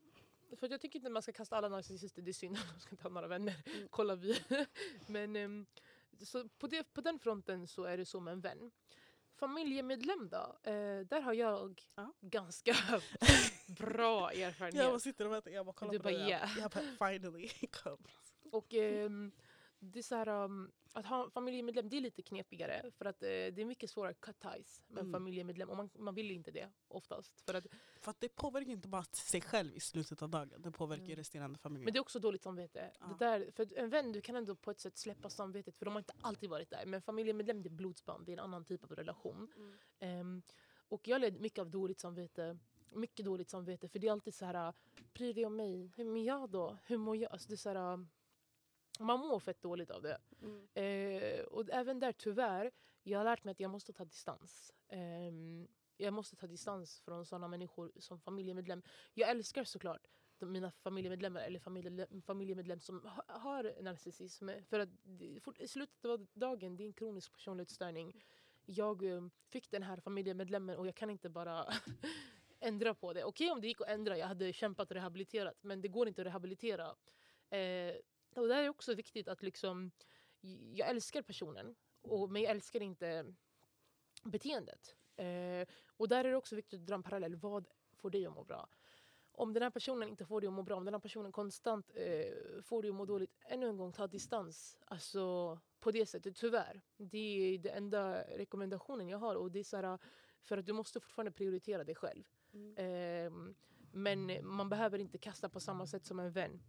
för 0.56 0.68
jag 0.70 0.80
tycker 0.80 0.98
inte 0.98 1.10
man 1.10 1.22
ska 1.22 1.32
kasta 1.32 1.56
alla 1.56 1.68
narcissister, 1.68 2.22
det 2.22 2.30
är 2.30 2.32
synd. 2.32 2.56
De 2.74 2.80
ska 2.80 2.90
inte 2.90 3.02
ha 3.02 3.10
några 3.10 3.28
vänner. 3.28 3.54
Mm. 3.66 3.88
Kolla 3.90 4.14
vi. 4.14 4.38
Men 5.06 5.36
ehm, 5.36 5.66
så 6.22 6.48
på, 6.48 6.66
det, 6.66 6.84
på 6.92 7.00
den 7.00 7.18
fronten 7.18 7.66
så 7.66 7.84
är 7.84 7.96
det 7.96 8.04
så 8.04 8.20
med 8.20 8.32
en 8.32 8.40
vän. 8.40 8.70
Familjemedlem 9.46 10.28
då? 10.28 10.56
Eh, 10.70 11.00
där 11.06 11.20
har 11.20 11.32
jag 11.32 11.82
Ja. 11.94 12.12
ganska 12.20 12.74
bra 13.78 14.30
erfarenhet. 14.32 14.74
jag 14.82 14.92
bara 14.92 14.98
sitter 15.00 15.26
och 15.26 15.32
väntar, 15.32 15.50
jag 15.50 15.66
bara 15.66 15.72
kollar 15.72 15.92
Du 15.92 15.98
på 15.98 16.02
bara, 16.02 16.12
dig. 16.14 16.28
yeah. 16.28 16.58
Jag 16.58 16.70
bara 16.70 17.10
finally 17.10 17.48
come. 17.82 18.02
Och 18.52 18.74
ehm, 18.74 19.32
det 19.78 19.98
är 19.98 20.02
så 20.02 20.14
här, 20.14 20.28
um, 20.28 20.72
att 20.92 21.06
ha 21.06 21.30
familjemedlem 21.30 21.88
det 21.88 21.96
är 21.96 22.00
lite 22.00 22.22
knepigare. 22.22 22.90
För 22.98 23.04
att 23.04 23.22
eh, 23.22 23.28
det 23.28 23.58
är 23.58 23.64
mycket 23.64 23.90
svårare 23.90 24.10
att 24.10 24.20
cut 24.20 24.40
ties 24.40 24.82
med 24.88 25.00
Mm. 25.00 25.12
familjemedlem. 25.12 25.70
Och 25.70 25.76
man, 25.76 25.90
man 25.98 26.14
vill 26.14 26.30
inte 26.30 26.50
det 26.50 26.68
oftast. 26.88 27.40
För 27.46 27.54
att, 27.54 27.66
För 28.00 28.10
att 28.10 28.20
det 28.20 28.28
påverkar 28.28 28.70
inte 28.70 28.88
bara 28.88 29.04
sig 29.04 29.40
själv 29.40 29.76
i 29.76 29.80
slutet 29.80 30.22
av 30.22 30.28
dagen, 30.30 30.62
det 30.62 30.70
påverkar 30.70 31.04
Mm. 31.04 31.16
resterande 31.16 31.58
familjen. 31.58 31.84
men 31.84 31.92
det 31.92 31.98
är 31.98 32.00
också 32.00 32.18
dåligt 32.18 32.42
samvete. 32.42 32.90
Ja. 33.00 33.06
Det 33.06 33.24
där, 33.24 33.50
för 33.50 33.78
en 33.78 33.90
vän 33.90 34.12
du 34.12 34.20
kan 34.20 34.36
ändå 34.36 34.54
på 34.56 34.70
ett 34.70 34.80
sätt 34.80 34.96
släppa 34.98 35.30
samvetet 35.30 35.76
för 35.76 35.84
de 35.84 35.90
har 35.94 36.00
inte 36.00 36.14
alltid 36.20 36.50
varit 36.50 36.70
där. 36.70 36.86
Men 36.86 37.02
familjemedlem 37.02 37.62
det 37.62 37.68
är 37.68 37.70
blodsband, 37.70 38.26
det 38.26 38.32
är 38.32 38.36
en 38.36 38.44
annan 38.44 38.64
typ 38.64 38.84
av 38.84 38.90
relation. 38.96 39.52
Mm. 39.56 39.74
Ehm, 39.98 40.42
och 40.88 41.08
jag 41.08 41.20
led 41.20 41.40
mycket 41.40 41.58
av 41.58 41.70
dåligt 41.70 42.00
samvete. 42.00 42.58
Mycket 42.94 43.24
dåligt 43.24 43.50
samvete. 43.50 43.88
För 43.88 43.98
det 43.98 44.06
är 44.06 44.12
alltid 44.12 44.34
så 44.34 44.44
här, 44.44 44.72
bryr 45.14 45.34
dig 45.34 45.46
om 45.46 45.56
mig? 45.56 45.92
Hur 45.96 46.04
mår 46.04 46.18
jag 46.18 46.50
då? 46.50 46.78
Hur 46.84 46.96
mår 46.98 47.16
jag? 47.16 47.32
Alltså 47.32 47.48
det 47.48 47.54
är 47.54 47.56
så 47.56 47.68
här, 47.70 48.06
man 49.04 49.20
mår 49.20 49.40
fett 49.40 49.62
dåligt 49.62 49.90
av 49.90 50.02
det. 50.02 50.18
Mm. 50.42 50.68
Eh, 50.74 51.44
och 51.44 51.70
även 51.70 51.98
där 51.98 52.12
tyvärr, 52.12 52.70
jag 53.02 53.18
har 53.18 53.24
lärt 53.24 53.44
mig 53.44 53.52
att 53.52 53.60
jag 53.60 53.70
måste 53.70 53.92
ta 53.92 54.04
distans. 54.04 54.72
Ehm, 54.88 55.68
jag 55.96 56.12
måste 56.14 56.36
ta 56.36 56.46
distans 56.46 57.00
från 57.00 57.26
sådana 57.26 57.48
människor 57.48 57.92
som 57.96 58.20
familjemedlem. 58.20 58.82
Jag 59.14 59.30
älskar 59.30 59.64
såklart 59.64 60.06
de, 60.38 60.52
mina 60.52 60.70
familjemedlemmar 60.70 61.40
eller 61.40 61.60
familje, 61.60 62.06
familjemedlem 62.26 62.80
som 62.80 63.06
ha, 63.06 63.24
har 63.38 63.82
narcissism. 63.82 64.48
För 64.68 64.80
att 64.80 64.88
fort- 65.42 65.60
i 65.60 65.68
slutet 65.68 66.04
av 66.04 66.26
dagen, 66.32 66.76
det 66.76 66.84
är 66.84 66.86
en 66.86 66.92
kronisk 66.92 67.32
personlighetsstörning. 67.32 68.24
Jag 68.66 69.02
eh, 69.04 69.22
fick 69.50 69.70
den 69.70 69.82
här 69.82 70.00
familjemedlemmen 70.00 70.76
och 70.76 70.86
jag 70.86 70.94
kan 70.94 71.10
inte 71.10 71.28
bara 71.28 71.66
ändra 72.60 72.94
på 72.94 73.12
det. 73.12 73.24
Okej 73.24 73.50
om 73.50 73.60
det 73.60 73.66
gick 73.68 73.80
att 73.80 73.88
ändra, 73.88 74.18
jag 74.18 74.26
hade 74.26 74.52
kämpat 74.52 74.90
och 74.90 74.94
rehabiliterat. 74.94 75.62
Men 75.62 75.80
det 75.80 75.88
går 75.88 76.08
inte 76.08 76.22
att 76.22 76.26
rehabilitera. 76.26 76.96
Eh, 77.50 77.94
och 78.34 78.48
det 78.48 78.54
är 78.54 78.68
också 78.68 78.94
viktigt 78.94 79.28
att 79.28 79.42
liksom 79.42 79.90
jag 80.72 80.88
älskar 80.88 81.22
personen, 81.22 81.74
och, 82.02 82.30
men 82.30 82.42
jag 82.42 82.50
älskar 82.50 82.82
inte 82.82 83.34
beteendet. 84.22 84.96
Eh, 85.16 85.68
och 85.86 86.08
där 86.08 86.24
är 86.24 86.30
det 86.30 86.36
också 86.36 86.56
viktigt 86.56 86.80
att 86.80 86.86
dra 86.86 86.94
en 86.94 87.02
parallell. 87.02 87.36
Vad 87.36 87.68
får 87.96 88.10
dig 88.10 88.26
att 88.26 88.34
må 88.34 88.44
bra? 88.44 88.68
Om 89.32 89.52
den 89.52 89.62
här 89.62 89.70
personen 89.70 90.08
inte 90.08 90.24
får 90.24 90.40
dig 90.40 90.48
att 90.48 90.52
må 90.52 90.62
bra, 90.62 90.76
om 90.76 90.84
den 90.84 90.94
här 90.94 91.00
personen 91.00 91.32
konstant 91.32 91.90
eh, 91.94 92.62
får 92.62 92.82
dig 92.82 92.88
att 92.88 92.94
må 92.94 93.04
dåligt, 93.04 93.30
ännu 93.48 93.68
en 93.68 93.76
gång 93.76 93.92
ta 93.92 94.06
distans. 94.06 94.78
Alltså 94.84 95.58
på 95.80 95.90
det 95.90 96.06
sättet, 96.06 96.36
tyvärr. 96.36 96.82
Det 96.96 97.18
är 97.18 97.58
den 97.58 97.76
enda 97.76 98.22
rekommendationen 98.22 99.08
jag 99.08 99.18
har. 99.18 99.34
Och 99.36 99.50
det 99.50 99.58
är 99.58 99.64
så 99.64 99.76
här, 99.76 99.98
för 100.42 100.58
att 100.58 100.66
du 100.66 100.72
måste 100.72 101.00
fortfarande 101.00 101.32
prioritera 101.32 101.84
dig 101.84 101.94
själv. 101.94 102.24
Mm. 102.52 102.76
Eh, 102.76 103.54
men 103.92 104.46
man 104.46 104.68
behöver 104.68 104.98
inte 104.98 105.18
kasta 105.18 105.48
på 105.48 105.60
samma 105.60 105.86
sätt 105.86 106.06
som 106.06 106.20
en 106.20 106.32
vän. 106.32 106.62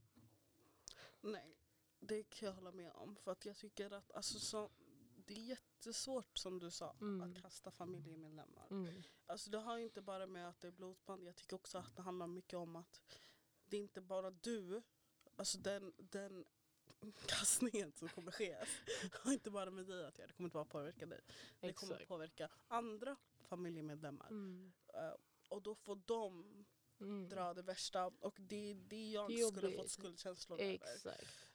Nej, 1.24 1.58
det 2.00 2.24
kan 2.24 2.48
jag 2.48 2.54
hålla 2.54 2.72
med 2.72 2.92
om. 2.92 3.16
För 3.16 3.32
att 3.32 3.46
jag 3.46 3.58
tycker 3.58 3.92
att 3.92 4.12
alltså, 4.12 4.40
så, 4.40 4.70
det 5.16 5.34
är 5.34 5.40
jättesvårt 5.40 6.38
som 6.38 6.60
du 6.60 6.72
sa 6.72 6.96
Mm. 7.02 7.22
att 7.22 7.42
kasta 7.42 7.72
familjemedlemmar. 7.72 8.68
Mm. 8.72 9.04
Alltså, 9.26 9.50
det 9.50 9.58
har 9.58 9.78
inte 9.78 10.02
bara 10.02 10.28
med 10.28 10.50
att 10.50 10.60
det 10.62 10.68
är 10.68 10.72
blodsband. 10.72 11.24
Jag 11.28 11.36
tycker 11.36 11.56
också 11.56 11.78
att 11.78 11.96
det 11.96 12.02
handlar 12.02 12.28
mycket 12.28 12.58
om 12.60 12.76
att 12.76 13.02
det 13.66 13.78
är 13.78 13.82
inte 13.82 14.02
bara 14.02 14.32
du, 14.32 14.82
alltså 15.36 15.58
den, 15.58 15.94
den 15.98 16.46
kastningen 17.28 17.92
som 17.92 18.10
kommer 18.10 18.32
ske 18.32 18.66
har 19.24 19.34
inte 19.34 19.52
bara 19.52 19.72
med 19.72 19.86
dig 19.86 20.06
att 20.06 20.18
göra. 20.18 20.28
Det 20.28 20.34
kommer 20.34 20.48
inte 20.48 20.54
bara 20.54 20.66
påverka 20.66 21.06
dig. 21.06 21.22
Det 21.60 21.74
kommer 21.74 22.06
påverka 22.06 22.50
andra 22.68 23.16
familjemedlemmar. 23.42 24.28
Mm. 24.28 24.74
Eh, 24.94 25.14
och 25.50 25.62
då 25.62 25.76
får 25.76 25.96
de 26.06 26.66
Mm. 27.04 27.30
dra 27.30 27.54
det 27.54 27.62
värsta. 27.62 28.06
Och 28.20 28.36
det 28.40 28.72
är 28.72 28.76
det 28.76 29.12
jag 29.12 29.30
Det 29.30 29.38
skulle 29.38 29.72
fått 29.72 29.90
skuldkänslor 29.92 30.60
över. 30.62 30.74
Exakt. 30.74 31.48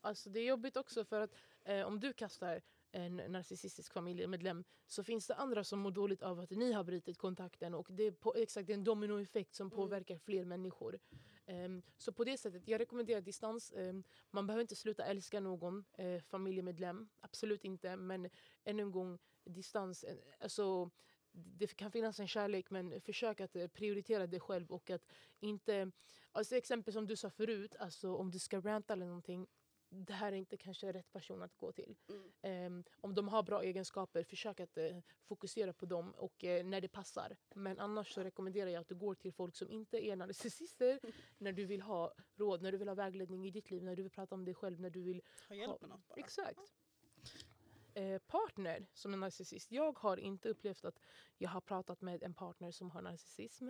Alltså 0.00 0.30
det 0.30 0.40
är 0.40 0.44
jobbigt 0.46 0.76
också 0.76 1.04
för 1.04 1.20
att 1.20 1.30
eh, 1.64 1.86
om 1.86 2.00
du 2.00 2.12
kastar 2.12 2.62
en 2.90 3.16
narcissistisk 3.16 3.92
familjemedlem 3.92 4.64
så 4.86 5.04
finns 5.04 5.26
det 5.26 5.34
andra 5.34 5.64
som 5.64 5.78
mår 5.78 5.90
dåligt 5.90 6.22
av 6.22 6.40
att 6.40 6.50
ni 6.50 6.72
har 6.72 6.84
brutit 6.84 7.18
kontakten 7.18 7.74
och 7.74 7.86
det 7.90 8.02
är 8.02 8.10
på, 8.10 8.34
exakt 8.34 8.66
det 8.66 8.72
är 8.72 8.74
en 8.74 8.84
dominoeffekt 8.84 9.54
som 9.54 9.66
Mm. 9.66 9.76
påverkar 9.76 10.18
fler 10.18 10.44
människor. 10.44 10.98
Ehm, 11.46 11.82
så 11.96 12.12
på 12.12 12.24
det 12.24 12.38
sättet, 12.38 12.68
jag 12.68 12.80
rekommenderar 12.80 13.20
distans. 13.20 13.72
Ehm, 13.76 14.04
man 14.30 14.46
behöver 14.46 14.60
inte 14.62 14.76
sluta 14.76 15.04
älska 15.04 15.40
någon 15.40 15.84
eh, 15.92 16.20
familjemedlem, 16.22 17.08
absolut 17.20 17.64
inte. 17.64 17.96
Men 17.96 18.30
ännu 18.64 18.82
en 18.82 18.90
gång, 18.92 19.18
distans. 19.44 20.04
eh, 20.04 20.16
Alltså, 20.40 20.90
det 21.32 21.76
kan 21.76 21.90
finnas 21.90 22.20
en 22.20 22.28
kärlek 22.28 22.70
men 22.70 23.00
försök 23.00 23.40
att 23.40 23.56
eh, 23.56 23.68
prioritera 23.68 24.26
dig 24.26 24.40
själv 24.40 24.70
och 24.70 24.90
att 24.90 25.06
inte... 25.40 25.90
Alltså 26.32 26.56
exempel 26.56 26.92
som 26.92 27.06
du 27.06 27.16
sa 27.16 27.30
förut, 27.30 27.76
alltså 27.78 28.14
om 28.14 28.30
du 28.30 28.38
ska 28.38 28.60
ranta 28.60 28.92
eller 28.92 29.06
någonting 29.06 29.46
det 29.90 30.12
här 30.12 30.32
är 30.32 30.36
inte 30.36 30.56
kanske 30.56 30.92
rätt 30.92 31.12
person 31.12 31.42
att 31.42 31.56
gå 31.56 31.72
till. 31.72 31.96
Mm. 32.08 32.32
Ehm, 32.42 32.84
om 33.00 33.14
de 33.14 33.28
har 33.28 33.42
bra 33.42 33.62
egenskaper, 33.62 34.24
försök 34.24 34.60
att 34.60 34.78
eh, 34.78 34.98
fokusera 35.24 35.72
på 35.72 35.86
dem 35.86 36.10
och 36.14 36.44
eh, 36.44 36.64
när 36.64 36.80
det 36.80 36.88
passar. 36.88 37.36
Men 37.54 37.78
annars 37.78 38.12
så 38.12 38.22
rekommenderar 38.22 38.70
jag 38.70 38.80
att 38.80 38.88
du 38.88 38.94
går 38.94 39.14
till 39.14 39.32
folk 39.32 39.56
som 39.56 39.70
inte 39.70 40.06
är 40.06 40.16
narcissister 40.16 41.00
när 41.38 41.52
du 41.52 41.64
vill 41.64 41.82
ha 41.82 42.14
råd, 42.36 42.62
när 42.62 42.72
du 42.72 42.78
vill 42.78 42.88
ha 42.88 42.94
vägledning 42.94 43.46
i 43.46 43.50
ditt 43.50 43.70
liv, 43.70 43.82
när 43.82 43.96
du 43.96 44.02
vill 44.02 44.12
prata 44.12 44.34
om 44.34 44.44
dig 44.44 44.54
själv, 44.54 44.80
när 44.80 44.90
du 44.90 45.02
vill 45.02 45.22
Ha 45.48 45.54
hjälp 45.54 45.80
med 45.80 45.90
något 45.90 46.08
bara. 46.08 46.20
Exakt. 46.20 46.72
Eh, 47.98 48.18
partner 48.18 48.86
som 48.94 49.12
är 49.12 49.16
narcissist. 49.16 49.72
Jag 49.72 49.98
har 49.98 50.16
inte 50.16 50.48
upplevt 50.48 50.84
att 50.84 51.00
jag 51.38 51.50
har 51.50 51.60
pratat 51.60 52.00
med 52.00 52.22
en 52.22 52.34
partner 52.34 52.70
som 52.70 52.90
har 52.90 53.02
narcissism. 53.02 53.68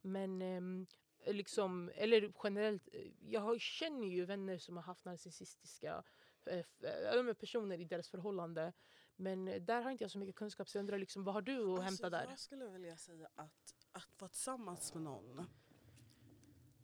Men 0.00 0.42
ehm, 0.42 0.86
liksom, 1.26 1.90
eller 1.94 2.32
generellt, 2.44 2.88
eh, 2.92 3.12
jag 3.20 3.40
har, 3.40 3.58
känner 3.58 4.08
ju 4.08 4.24
vänner 4.24 4.58
som 4.58 4.76
har 4.76 4.84
haft 4.84 5.04
narcissistiska 5.04 6.04
eh, 6.44 6.64
eh, 7.14 7.32
personer 7.32 7.80
i 7.80 7.84
deras 7.84 8.08
förhållande. 8.08 8.72
Men 9.16 9.48
eh, 9.48 9.62
där 9.62 9.82
har 9.82 9.90
inte 9.90 10.04
jag 10.04 10.10
så 10.10 10.18
mycket 10.18 10.36
kunskap 10.36 10.68
så 10.68 10.78
jag 10.78 10.82
undrar 10.82 10.98
liksom, 10.98 11.24
vad 11.24 11.34
har 11.34 11.42
du 11.42 11.60
att 11.62 11.84
hämta 11.84 11.86
Alltså, 11.86 12.10
där? 12.10 12.26
Jag 12.28 12.38
skulle 12.38 12.68
vilja 12.68 12.96
säga 12.96 13.28
att, 13.34 13.74
att 13.92 14.20
vara 14.20 14.28
tillsammans 14.28 14.94
med 14.94 15.02
någon 15.02 15.46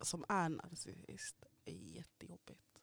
som 0.01 0.25
är 0.29 0.49
narcissist 0.49 1.45
är 1.65 1.73
jättejobbigt. 1.73 2.81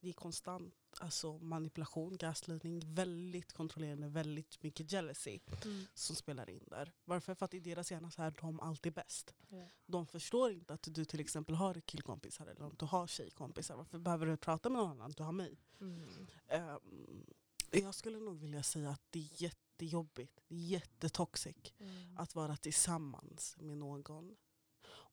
Det 0.00 0.08
är 0.08 0.12
konstant 0.12 0.91
alltså, 1.02 1.38
manipulation, 1.38 2.16
gaslightning, 2.16 2.94
väldigt 2.94 3.52
kontrollerande, 3.52 4.08
väldigt 4.08 4.62
mycket 4.62 4.92
jealousy 4.92 5.38
Mm. 5.64 5.84
som 5.94 6.16
spelar 6.16 6.50
in 6.50 6.64
där. 6.66 6.92
Varför? 7.04 7.34
För 7.34 7.44
att 7.44 7.54
i 7.54 7.60
deras 7.60 7.90
hjärna 7.92 8.10
så 8.10 8.22
är 8.22 8.34
de 8.40 8.60
alltid 8.60 8.92
bäst. 8.92 9.34
Ja. 9.48 9.68
De 9.86 10.06
förstår 10.06 10.52
inte 10.52 10.74
att 10.74 10.88
du 10.90 11.04
till 11.04 11.20
exempel 11.20 11.54
har 11.54 11.80
killkompisar 11.80 12.46
eller 12.46 12.62
om 12.62 12.74
du 12.78 12.84
har 12.84 13.06
tjejkompisar. 13.06 13.76
Varför 13.76 13.98
behöver 13.98 14.26
du 14.26 14.36
prata 14.36 14.68
med 14.70 14.78
någon 14.82 14.90
annan? 14.90 15.10
Du 15.16 15.22
har 15.22 15.32
mig. 15.32 15.58
Mm. 15.80 16.08
Ehm, 16.48 17.26
jag 17.70 17.94
skulle 17.94 18.18
nog 18.20 18.38
vilja 18.40 18.62
säga 18.62 18.90
att 18.90 19.02
det 19.10 19.18
är 19.18 19.42
jättejobbigt, 19.42 20.40
det 20.48 20.54
är 20.54 20.58
jättetoxic 20.58 21.56
Mm. 21.78 22.18
att 22.18 22.34
vara 22.34 22.56
tillsammans 22.56 23.56
med 23.58 23.78
någon. 23.78 24.36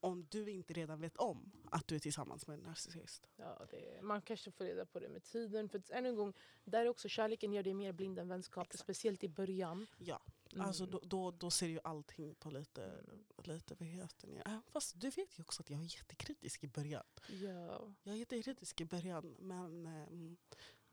Om 0.02 0.26
du 0.30 0.50
inte 0.52 0.74
redan 0.74 1.02
vet 1.02 1.18
om 1.18 1.52
att 1.72 1.88
du 1.88 1.96
är 1.96 2.00
tillsammans 2.00 2.48
med 2.48 2.54
en 2.54 2.64
narcissist. 2.64 3.30
Ja, 3.36 3.66
det, 3.72 4.02
man 4.02 4.22
kanske 4.22 4.52
får 4.52 4.66
reda 4.66 4.86
på 4.86 5.00
det 5.00 5.10
med 5.10 5.24
tiden. 5.24 5.70
För 5.70 5.80
att, 5.80 5.90
än 5.90 6.06
en 6.06 6.16
gång, 6.16 6.34
där 6.64 6.86
är 6.86 6.90
också 6.90 7.10
kärleken 7.10 7.54
gör 7.54 7.64
dig 7.64 7.74
mer 7.74 7.92
blind 7.94 8.20
än 8.20 8.28
vänskap. 8.28 8.68
Exakt. 8.68 8.84
Speciellt 8.84 9.24
i 9.24 9.30
början. 9.30 9.88
Ja, 9.98 10.22
Mm. 10.54 10.66
alltså 10.66 10.86
då, 10.86 11.00
då, 11.04 11.32
då 11.32 11.52
ser 11.52 11.68
ju 11.68 11.80
allting 11.84 12.36
på 12.36 12.50
lite, 12.50 12.84
Mm. 12.84 13.26
lite 13.44 13.76
vad 13.76 13.88
heter 13.88 14.28
det? 14.28 14.62
Fast 14.72 15.00
du 15.02 15.10
vet 15.10 15.40
ju 15.40 15.44
också 15.44 15.62
att 15.62 15.70
jag 15.70 15.80
är 15.80 15.84
jättekritisk 15.98 16.64
i 16.64 16.68
början. 16.68 17.04
Ja. 17.42 17.94
Jag 18.04 18.14
är 18.16 18.18
jättekritisk 18.20 18.82
i 18.82 18.86
början 18.86 19.36
men 19.40 19.86
ehm, 19.86 20.38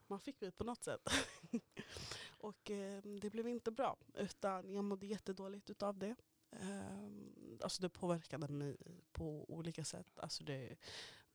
man 0.07 0.21
fick 0.21 0.41
mig 0.41 0.51
på 0.53 0.65
något 0.65 0.83
sätt. 0.85 1.01
och 2.29 2.71
ehm, 2.71 3.21
det 3.21 3.31
blev 3.31 3.49
inte 3.49 3.71
bra. 3.71 3.97
Utan 4.15 4.73
jag 4.73 4.85
mådde 4.85 5.07
jättedåligt 5.07 5.71
utav 5.71 5.99
det. 5.99 6.17
Um, 6.51 7.59
alltså 7.63 7.83
det 7.83 7.89
påverkade 7.89 8.49
mig 8.49 8.77
på 9.13 9.45
olika 9.49 9.85
sätt. 9.85 10.19
Alltså 10.19 10.45
det, 10.45 10.77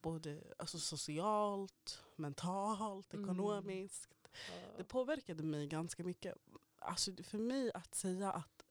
både 0.01 0.43
alltså 0.57 0.79
socialt, 0.79 2.03
mentalt, 2.15 3.13
Mm. 3.13 3.25
ekonomiskt. 3.25 4.09
Ja. 4.33 4.77
Det 4.77 4.83
påverkade 4.83 5.43
mig 5.43 5.67
ganska 5.67 6.03
mycket. 6.03 6.35
Alltså 6.79 7.11
för 7.23 7.37
mig 7.37 7.71
att 7.73 7.95
säga 7.95 8.31
att... 8.31 8.63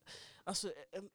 Alltså, 0.43 0.73
em, 0.91 1.09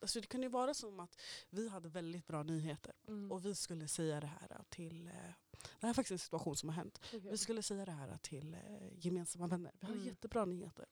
alltså 0.00 0.20
det 0.20 0.26
kunde 0.26 0.46
ju 0.46 0.50
vara 0.50 0.74
som 0.74 1.00
att 1.00 1.20
vi 1.50 1.68
hade 1.68 1.88
väldigt 1.88 2.26
bra 2.26 2.42
nyheter. 2.42 2.92
Mm. 3.08 3.32
Och 3.32 3.44
vi 3.46 3.54
skulle 3.54 3.88
säga 3.88 4.20
det 4.20 4.26
här 4.26 4.64
till... 4.68 5.06
eh, 5.08 5.12
Det 5.80 5.86
här 5.86 5.88
är 5.90 5.94
faktiskt 5.94 6.12
en 6.12 6.18
situation 6.18 6.56
som 6.56 6.68
har 6.68 6.76
hänt. 6.76 7.00
Okej. 7.06 7.20
Vi 7.30 7.38
skulle 7.38 7.62
säga 7.62 7.84
det 7.84 7.92
här 7.92 8.18
till 8.22 8.54
eh, 8.54 8.60
gemensamma 8.98 9.46
vänner. 9.46 9.72
Vi 9.80 9.86
hade 9.86 9.98
Mm. 9.98 10.08
jättebra 10.08 10.44
nyheter. 10.44 10.86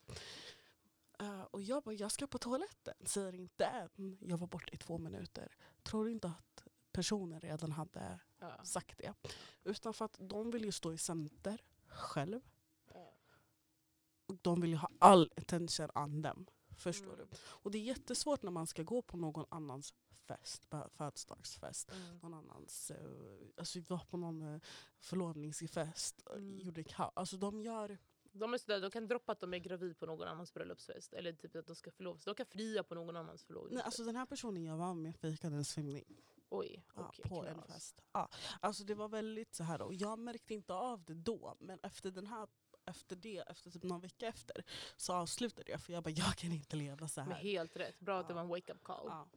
Och 1.56 1.62
jag 1.62 1.82
bara, 1.82 1.94
jag 1.94 2.12
ska 2.12 2.26
på 2.26 2.38
toaletten. 2.38 2.94
Säger 3.04 3.34
inte 3.34 3.64
än. 3.64 4.18
Jag 4.20 4.38
var 4.38 4.46
borta 4.46 4.72
i 4.72 4.76
två 4.76 4.98
minuter. 4.98 5.56
Tror 5.82 6.04
du 6.04 6.12
inte 6.12 6.28
att 6.28 6.64
personen 6.92 7.40
redan 7.40 7.72
hade 7.72 8.20
Ja. 8.38 8.64
sagt 8.64 8.98
det? 8.98 9.14
Utan 9.64 9.94
för 9.94 10.04
att 10.04 10.16
de 10.20 10.50
vill 10.50 10.64
ju 10.64 10.72
stå 10.72 10.92
i 10.92 10.98
center 10.98 11.60
själv. 11.88 12.40
Ja. 12.94 13.12
Och 14.26 14.36
de 14.42 14.60
vill 14.60 14.70
ju 14.70 14.76
ha 14.76 14.90
all 14.98 15.32
attention 15.36 15.88
on 15.94 16.22
them. 16.22 16.46
Förstår 16.76 17.14
Mm. 17.14 17.26
du? 17.30 17.36
Och 17.42 17.70
det 17.70 17.78
är 17.78 17.82
jättesvårt 17.82 18.42
när 18.42 18.50
man 18.50 18.66
ska 18.66 18.82
gå 18.82 19.02
på 19.02 19.16
någon 19.16 19.44
annans 19.50 19.94
fest, 20.26 20.66
födelsedagsfest. 20.90 21.92
Mm. 21.92 22.18
Någon 22.18 22.34
annans, 22.34 22.90
eh, 22.90 23.48
alltså 23.56 23.78
vi 23.78 23.84
var 23.88 23.98
på 24.10 24.16
någon 24.16 24.42
eh, 24.54 24.60
förlovningsfest, 24.98 26.22
eh, 26.30 26.36
Mm. 26.36 26.58
gjorde 26.60 26.82
ka- 26.82 27.12
Alltså 27.16 27.36
de 27.36 27.60
gör, 27.62 27.98
De, 28.38 28.54
är 28.54 28.58
sådär, 28.58 28.80
de 28.80 28.90
kan 28.90 29.06
droppa 29.06 29.32
att 29.32 29.40
de 29.40 29.54
är 29.54 29.58
gravid 29.58 29.98
på 29.98 30.06
någon 30.06 30.28
annans 30.28 30.54
bröllopsfest. 30.54 31.12
Eller 31.14 31.32
typ 31.32 31.56
att 31.56 31.66
de 31.66 31.76
ska 31.76 31.90
förlovas. 31.90 32.24
De 32.24 32.34
kan 32.34 32.46
fria 32.46 32.82
på 32.82 32.94
någon 32.94 33.16
annans 33.16 33.44
förlovning. 33.44 33.74
nej, 33.74 33.82
alltså 33.84 34.04
den 34.04 34.16
här 34.16 34.26
personen 34.26 34.64
jag 34.64 34.76
var 34.76 34.94
med 34.94 35.16
fejkade 35.16 35.56
en 35.56 35.64
svimning 35.64 36.04
Oj, 36.48 36.84
ja, 36.94 37.06
okej. 37.08 37.24
på 37.28 37.46
en 37.46 37.62
fest. 37.62 38.00
Ja, 38.12 38.28
alltså 38.60 38.84
det 38.84 38.94
var 38.94 39.08
väldigt 39.08 39.54
så 39.54 39.64
här 39.64 39.82
och 39.82 39.94
jag 39.94 40.18
märkte 40.18 40.54
inte 40.54 40.74
av 40.74 41.04
det 41.04 41.14
då 41.14 41.56
men 41.60 41.78
efter 41.82 42.10
den 42.10 42.26
här 42.26 42.48
efter 42.84 43.16
det, 43.16 43.38
efter 43.38 43.70
typ 43.70 43.82
någon 43.82 44.00
vecka 44.00 44.26
efter, 44.26 44.64
så 44.96 45.12
avslutade 45.12 45.70
jag 45.72 45.80
för 45.80 45.92
jag 45.92 46.02
bara 46.02 46.10
jag 46.10 46.34
kan 46.36 46.52
inte 46.52 46.76
leva 46.76 47.08
så 47.08 47.20
Men 47.20 47.32
här. 47.32 47.38
helt 47.42 47.76
rätt. 47.76 48.00
Bra 48.00 48.20
att 48.20 48.28
det 48.28 48.32
Ja. 48.32 48.34
var 48.34 48.42
en 48.42 48.48
wake-up 48.48 48.82
call. 48.82 49.06
Ja. 49.08 49.28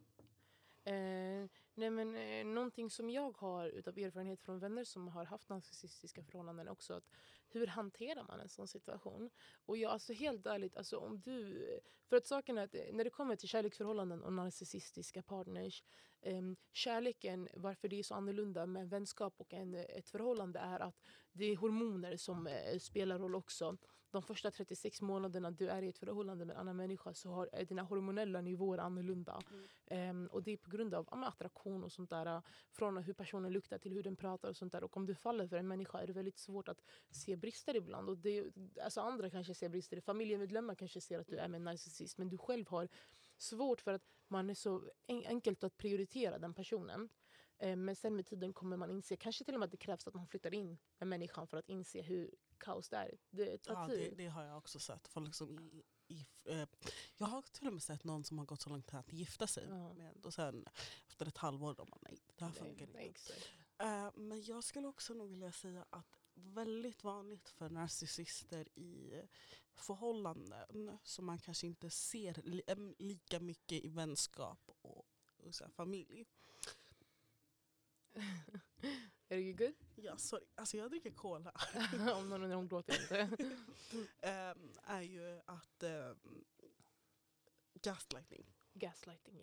Eh, 0.91 1.49
nej 1.79 1.89
men, 1.89 2.15
eh, 2.15 2.45
någonting 2.45 2.89
som 2.89 3.09
jag 3.09 3.37
har 3.37 3.69
utav 3.69 3.97
erfarenhet 3.97 4.41
från 4.41 4.59
vänner 4.59 4.83
som 4.83 5.07
har 5.07 5.25
haft 5.25 5.49
narcissistiska 5.49 6.23
förhållanden 6.23 6.67
är 6.67 6.71
också 6.71 6.93
att 6.93 7.09
hur 7.49 7.67
hanterar 7.67 8.23
man 8.23 8.39
en 8.39 8.49
sån 8.49 8.67
situation? 8.67 9.29
Och 9.65 9.77
jag, 9.77 9.91
alltså 9.91 10.13
helt 10.13 10.45
ärligt, 10.45 10.77
alltså 10.77 10.97
om 10.97 11.21
du... 11.21 11.65
För 12.09 12.15
att 12.15 12.27
saken 12.27 12.57
är 12.57 12.63
att 12.63 12.75
eh, 12.75 12.81
när 12.93 13.03
det 13.03 13.09
kommer 13.09 13.35
till 13.35 13.49
kärleksförhållanden 13.49 14.23
och 14.23 14.33
narcissistiska 14.33 15.21
partners 15.21 15.83
ehm, 16.21 16.55
kärleken, 16.71 17.47
varför 17.53 17.87
det 17.87 17.99
är 17.99 18.03
så 18.03 18.15
annorlunda 18.15 18.65
med 18.65 18.89
vänskap 18.89 19.33
och 19.37 19.53
en, 19.53 19.75
ett 19.75 20.09
förhållande 20.09 20.59
är 20.59 20.79
att 20.79 21.01
det 21.31 21.45
är 21.45 21.55
hormoner 21.57 22.17
som 22.17 22.47
eh, 22.47 22.79
spelar 22.79 23.19
roll 23.19 23.35
också. 23.35 23.77
De 24.11 24.21
första 24.21 24.51
36 24.51 25.01
månaderna 25.01 25.51
du 25.51 25.67
är 25.67 25.81
i 25.81 25.89
ett 25.89 25.97
förhållande 25.97 26.45
med 26.45 26.53
en 26.53 26.59
annan 26.61 26.77
människa 26.77 27.13
så 27.13 27.29
har, 27.29 27.49
är 27.51 27.65
dina 27.65 27.81
hormonella 27.81 28.41
nivåer 28.41 28.77
annorlunda. 28.77 29.41
Mm. 29.51 29.65
Ehm, 29.87 30.27
och 30.31 30.43
det 30.43 30.51
är 30.51 30.57
på 30.57 30.69
grund 30.69 30.93
av 30.93 31.07
men 31.11 31.23
attraktion 31.23 31.83
och 31.83 31.91
sånt 31.91 32.09
där. 32.09 32.25
äh, 32.25 32.41
Från 32.71 32.97
hur 32.97 33.13
personen 33.13 33.53
luktar 33.53 33.77
till 33.77 33.93
hur 33.93 34.03
den 34.03 34.15
pratar 34.15 34.49
och 34.49 34.57
sånt 34.57 34.71
där. 34.71 34.83
Och 34.83 34.97
om 34.97 35.05
du 35.05 35.15
faller 35.15 35.47
för 35.47 35.57
en 35.57 35.67
människa 35.67 35.99
är 35.99 36.07
det 36.07 36.13
väldigt 36.13 36.37
svårt 36.37 36.67
att 36.67 36.81
se 37.11 37.35
brister 37.35 37.75
ibland. 37.75 38.09
Och 38.09 38.17
det, 38.17 38.45
alltså 38.83 39.01
andra 39.01 39.29
kanske 39.29 39.53
ser 39.53 39.69
brister. 39.69 39.99
Familjemedlemmar 40.01 40.75
kanske 40.75 41.01
ser 41.01 41.19
att 41.19 41.27
du 41.27 41.37
är 41.37 41.47
med 41.47 41.57
en 41.57 41.63
narcissist. 41.63 42.17
Men 42.17 42.29
du 42.29 42.37
själv 42.37 42.67
har 42.67 42.87
svårt 43.37 43.81
för 43.81 43.93
att 43.93 44.03
man 44.27 44.49
är 44.49 44.53
så 44.53 44.89
en, 45.07 45.23
enkelt 45.25 45.63
att 45.63 45.77
prioritera 45.77 46.39
den 46.39 46.53
personen. 46.53 47.09
Ehm, 47.59 47.85
men 47.85 47.95
sen 47.95 48.15
med 48.15 48.25
tiden 48.25 48.53
kommer 48.53 48.77
man 48.77 48.91
inse, 48.91 49.15
kanske 49.15 49.43
till 49.43 49.53
och 49.53 49.59
med 49.59 49.65
att 49.65 49.71
det 49.71 49.77
krävs 49.77 50.07
att 50.07 50.13
man 50.13 50.27
flyttar 50.27 50.53
in 50.53 50.77
med 50.97 51.07
människan 51.07 51.47
för 51.47 51.57
att 51.57 51.69
inse 51.69 52.01
hur 52.01 52.35
kaos 52.57 52.89
det 52.89 52.97
är. 52.97 53.17
Det 53.29 53.57
tar 53.57 53.73
Ja, 53.73 53.87
tid. 53.87 54.11
det, 54.11 54.23
det 54.23 54.27
har 54.27 54.43
jag 54.43 54.57
också 54.57 54.79
sett. 54.79 55.07
Folk 55.07 55.35
som 55.35 55.59
i, 55.59 55.83
i, 56.07 56.25
eh, 56.43 56.67
jag 57.17 57.27
har 57.27 57.41
till 57.41 57.67
och 57.67 57.73
med 57.73 57.83
sett 57.83 58.03
någon 58.03 58.23
som 58.23 58.37
har 58.37 58.45
gått 58.45 58.61
så 58.61 58.69
långt 58.69 58.93
att 58.93 59.13
gifta 59.13 59.47
sig. 59.47 59.67
Ja. 59.69 59.93
Med, 59.93 60.25
och 60.25 60.33
sen 60.33 60.65
efter 61.07 61.25
ett 61.25 61.37
halvår, 61.37 61.73
de 61.73 61.89
bara 61.89 61.99
nej, 62.01 62.17
det 62.35 62.45
här 62.45 62.51
funkar 62.51 62.87
nej, 62.87 63.07
inte. 63.07 63.09
exakt. 63.09 63.49
Eh, 63.77 64.11
men 64.15 64.43
jag 64.43 64.63
skulle 64.63 64.87
också 64.87 65.13
nog 65.13 65.29
vilja 65.29 65.51
säga 65.51 65.85
att 65.89 66.19
väldigt 66.33 67.03
vanligt 67.03 67.49
för 67.49 67.69
narcissister 67.69 68.67
i 68.79 69.21
förhållanden 69.73 70.97
som 71.03 71.25
man 71.25 71.39
kanske 71.39 71.67
inte 71.67 71.89
ser 71.89 72.41
li, 72.43 72.61
em, 72.67 72.95
lika 72.99 73.39
mycket 73.39 73.85
i 73.85 73.87
vänskap 73.87 74.69
och, 74.81 75.05
och 75.37 75.53
här, 75.61 75.69
familj. 75.69 76.25
Är 79.31 79.37
det 79.37 79.53
good? 79.53 79.73
Ja, 79.95 80.17
sorry. 80.17 80.43
Alltså 80.55 80.77
jag 80.77 80.89
dricker 80.91 81.11
cola. 81.11 81.51
om 82.15 82.29
någon 82.29 82.43
undrar, 82.43 82.55
hon 82.55 82.67
gråter 82.67 83.01
inte. 83.01 83.47
Ehm, 84.21 84.69
är 84.83 85.01
ju 85.01 85.41
att 85.45 85.83
um, 85.83 86.45
gaslighting. 87.81 88.45
Gaslighting 88.73 89.39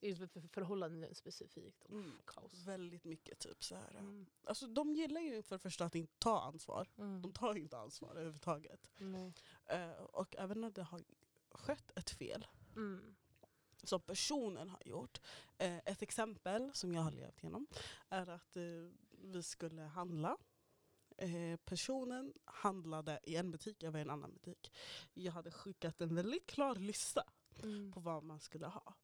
är 0.00 0.14
för- 0.14 0.26
för- 0.26 0.48
förhållanden 0.48 1.14
specifikt. 1.14 1.86
Oh, 1.88 1.92
Mm. 1.92 2.12
Kaos. 2.24 2.66
Väldigt 2.66 3.04
mycket 3.04 3.38
typ 3.38 3.64
så 3.64 3.74
här. 3.74 3.90
Mm. 3.90 4.26
Alltså 4.44 4.66
de 4.66 4.94
gillar 4.94 5.20
ju 5.20 5.42
för 5.42 5.54
det 5.54 5.58
första 5.58 5.84
att 5.84 5.94
inte 5.94 6.12
ta 6.18 6.40
ansvar. 6.40 6.88
Mm. 6.98 7.22
De 7.22 7.32
tar 7.32 7.54
inte 7.54 7.78
ansvar 7.78 8.10
överhuvudtaget. 8.10 8.90
Eh, 9.66 9.90
och 9.90 10.36
även 10.38 10.60
när 10.60 10.70
det 10.70 10.82
har 10.82 11.02
skett 11.50 11.92
ett 11.98 12.10
fel 12.10 12.46
Mm. 12.76 13.14
Som 13.82 14.00
personen 14.00 14.68
har 14.70 14.82
gjort. 14.84 15.20
Eh, 15.58 15.76
ett 15.76 16.02
exempel 16.02 16.70
som 16.74 16.94
jag 16.94 17.02
har 17.02 17.10
levt 17.10 17.42
igenom 17.42 17.66
är 18.08 18.26
att 18.26 18.56
eh, 18.56 18.62
vi 19.10 19.42
skulle 19.42 19.82
handla. 19.82 20.36
Eh, 21.16 21.56
personen 21.64 22.32
handlade 22.44 23.20
i 23.22 23.36
en 23.36 23.50
butik, 23.50 23.82
jag 23.82 23.92
var 23.92 23.98
i 23.98 24.02
en 24.02 24.10
annan 24.10 24.32
butik. 24.32 24.72
Jag 25.14 25.32
hade 25.32 25.50
skickat 25.50 26.00
en 26.00 26.14
väldigt 26.14 26.46
klar 26.46 26.74
lista 26.74 27.24
Mm. 27.62 27.92
på 27.92 28.00
vad 28.00 28.24
man 28.24 28.40
skulle 28.40 28.66
ha. 28.66 28.94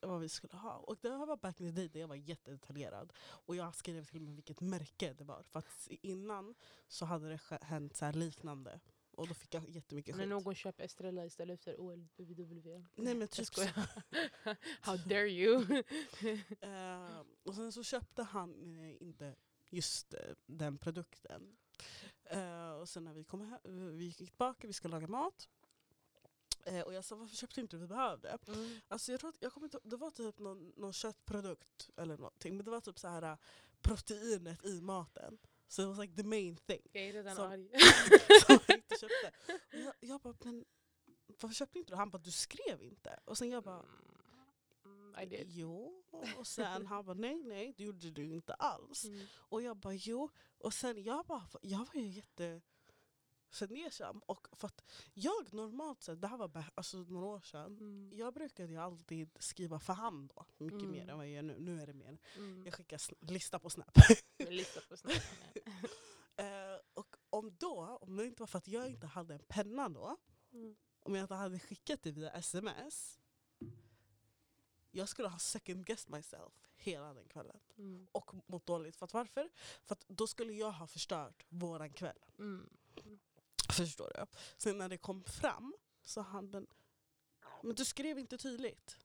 vad 0.00 0.20
vi 0.20 0.28
skulle 0.28 0.56
ha. 0.56 0.76
Och 0.76 0.96
det 1.00 1.10
här 1.10 1.26
var 1.26 1.36
back 1.36 1.60
in 1.60 1.66
the 1.66 1.72
day 1.80 1.88
där 1.88 2.00
jag 2.00 2.08
var 2.08 2.14
jättedetaljerad. 2.16 3.12
Och 3.18 3.56
jag 3.56 3.74
skrev 3.74 4.04
till 4.04 4.16
och 4.16 4.22
med 4.22 4.34
vilket 4.34 4.60
märke 4.60 5.12
det 5.12 5.24
var. 5.24 5.42
För 5.42 5.58
att 5.58 5.88
innan 5.88 6.54
så 6.88 7.04
hade 7.04 7.28
det 7.28 7.58
hänt 7.62 7.96
så 7.96 8.10
liknande. 8.12 8.80
Och 9.12 9.28
då 9.28 9.34
fick 9.34 9.54
jag 9.54 9.68
jättemycket 9.68 10.16
När 10.16 10.22
skit. 10.22 10.30
någon 10.30 10.54
köper 10.54 10.84
Estrella 10.84 11.24
istället 11.26 11.60
för 11.60 11.80
OLWW. 11.80 12.84
Nej 12.94 13.14
men 13.14 13.28
typ 13.28 13.46
så. 13.46 13.62
How 14.80 14.96
dare 14.96 15.30
you? 15.30 15.64
Eh, 16.60 17.20
och 17.42 17.54
sen 17.54 17.72
så 17.72 17.82
köpte 17.82 18.22
han 18.22 18.78
eh, 18.78 19.02
inte 19.02 19.34
just 19.70 20.14
eh, 20.14 20.20
den 20.46 20.78
produkten. 20.78 21.56
Eh, 22.24 22.70
och 22.72 22.88
sen 22.88 23.04
när 23.04 23.14
vi 23.14 23.24
kom 23.24 23.58
vi 23.64 24.04
gick 24.04 24.16
tillbaka, 24.16 24.66
vi 24.66 24.72
skulle 24.72 24.94
laga 24.94 25.06
mat. 25.06 25.48
Eh, 26.64 26.80
och 26.80 26.94
jag 26.94 27.04
sa 27.04 27.16
varför 27.16 27.36
köpte 27.36 27.60
inte 27.60 27.76
du 27.76 27.80
vi 27.80 27.86
behövde? 27.86 28.38
Mm. 28.46 28.80
Alltså 28.88 29.12
jag 29.12 29.20
tror 29.20 29.30
att, 29.30 29.36
jag 29.40 29.52
kommer 29.52 29.66
inte, 29.66 29.78
det 29.82 29.96
var 29.96 30.10
typ 30.10 30.38
någon, 30.38 30.72
någon 30.76 30.92
köttprodukt 30.92 31.90
eller 31.96 32.16
någonting. 32.16 32.56
Men 32.56 32.64
det 32.64 32.70
var 32.70 32.80
typ 32.80 32.98
så 32.98 33.08
här 33.08 33.22
äh, 33.22 33.36
proteinet 33.80 34.64
i 34.64 34.80
maten. 34.80 35.38
Så 35.72 35.82
det 35.82 35.88
var 35.88 36.02
like 36.02 36.16
the 36.22 36.28
main 36.28 36.56
thing. 36.56 36.82
Jag 36.92 37.02
är 37.04 37.12
redan 37.12 37.38
arg. 37.38 37.68
som 38.46 38.58
jag 38.68 38.76
inte 38.76 38.96
köpte. 39.00 39.32
Och 39.72 39.78
jag, 39.80 39.94
jag 40.00 40.20
bara, 40.20 40.34
men 40.44 40.64
varför 41.40 41.54
köpte 41.54 41.78
inte 41.78 41.92
du? 41.92 41.96
Han 41.96 42.10
bara, 42.10 42.18
du 42.18 42.30
skrev 42.30 42.82
inte. 42.82 43.18
Och 43.24 43.38
sen 43.38 43.50
jag 43.50 43.62
bara, 43.64 43.84
Mm, 44.84 45.14
I 45.22 45.26
did. 45.26 45.46
jo. 45.50 46.02
Och 46.38 46.46
sen 46.46 46.86
han 46.86 47.04
bara, 47.04 47.14
nej 47.14 47.42
nej 47.44 47.74
det 47.76 47.84
gjorde 47.84 48.10
du 48.10 48.34
inte 48.34 48.54
alls. 48.54 49.04
Mm. 49.04 49.26
Och 49.36 49.62
jag 49.62 49.76
bara, 49.76 49.94
jo. 49.94 50.30
Och 50.58 50.74
sen 50.74 51.02
jag 51.02 51.26
bara, 51.26 51.48
jag 51.62 51.78
var 51.78 51.94
ju 52.00 52.08
jätte 52.08 52.60
fundersam. 53.52 54.18
Och 54.26 54.48
för 54.52 54.66
att 54.66 54.84
jag 55.14 55.52
normalt 55.54 56.02
sett, 56.02 56.20
det 56.20 56.26
här 56.28 56.36
var 56.36 56.64
alltså 56.74 56.96
några 56.96 57.26
år 57.26 57.40
sedan. 57.40 57.76
Mm. 57.78 58.10
Jag 58.14 58.34
brukade 58.34 58.72
ju 58.72 58.78
alltid 58.78 59.30
skriva 59.40 59.80
för 59.80 59.92
hand 59.92 60.32
då, 60.34 60.44
mycket 60.58 60.78
Mm. 60.78 60.90
mer 60.90 61.08
än 61.08 61.16
vad 61.16 61.26
jag 61.26 61.32
gör 61.34 61.42
nu. 61.42 61.58
Nu 61.60 61.80
är 61.82 61.86
det 61.86 61.92
mer, 61.94 62.18
Mm. 62.36 62.64
jag 62.64 62.74
skickar 62.74 63.00
lista 63.32 63.58
på 63.58 63.70
Snap. 63.70 63.98
Lista 64.38 64.80
på 64.88 64.96
snabbt. 64.96 65.22
Eh, 66.36 66.78
och 66.94 67.16
om 67.30 67.56
då, 67.58 67.98
om 68.02 68.16
det 68.16 68.24
inte 68.26 68.42
var 68.42 68.46
för 68.46 68.58
att 68.58 68.68
jag 68.68 68.88
inte 68.88 69.06
hade 69.06 69.34
en 69.34 69.42
penna 69.48 69.88
då, 69.88 70.16
Mm. 70.52 70.76
om 71.00 71.14
jag 71.14 71.24
inte 71.24 71.34
hade 71.34 71.58
skickat 71.58 72.02
det 72.02 72.10
via 72.12 72.30
sms, 72.30 73.18
jag 74.90 75.08
skulle 75.08 75.28
ha 75.28 75.38
second 75.38 75.86
guessed 75.86 76.10
myself 76.10 76.52
hela 76.76 77.14
den 77.14 77.28
kvällen. 77.28 77.60
Mm. 77.78 78.06
Och 78.12 78.30
mått 78.46 78.66
dåligt. 78.66 78.96
För 78.96 79.04
att 79.04 79.14
varför? 79.14 79.48
För 79.82 79.92
att 79.94 80.04
då 80.08 80.26
skulle 80.26 80.52
jag 80.52 80.72
ha 80.72 80.86
förstört 80.86 81.44
våran 81.48 81.92
kväll. 81.92 82.18
Förstår 83.76 84.12
du? 84.14 84.26
Sen 84.56 84.78
när 84.78 84.88
det 84.88 84.98
kom 84.98 85.24
fram 85.24 85.74
så 86.02 86.20
han 86.20 86.50
den, 86.50 86.66
men 87.62 87.74
du 87.74 87.84
skrev 87.84 88.18
inte 88.18 88.38
tydligt. 88.38 88.96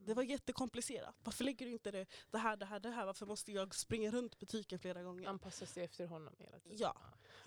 Det 0.00 0.14
var 0.14 0.22
jättekomplicerat. 0.22 1.14
Varför 1.24 1.44
lägger 1.44 1.66
du 1.66 1.72
inte 1.72 1.90
det, 1.90 2.06
det 2.30 2.38
här, 2.38 2.56
det 2.56 2.66
här, 2.66 2.80
det 2.80 2.90
här? 2.90 3.06
Varför 3.06 3.26
måste 3.26 3.52
jag 3.52 3.74
springa 3.74 4.10
runt 4.10 4.38
butiken 4.38 4.78
flera 4.78 5.02
gånger? 5.02 5.28
Anpassa 5.28 5.66
sig 5.66 5.84
efter 5.84 6.06
honom 6.06 6.34
hela 6.38 6.58
tiden. 6.58 6.76
Ja. 6.80 6.96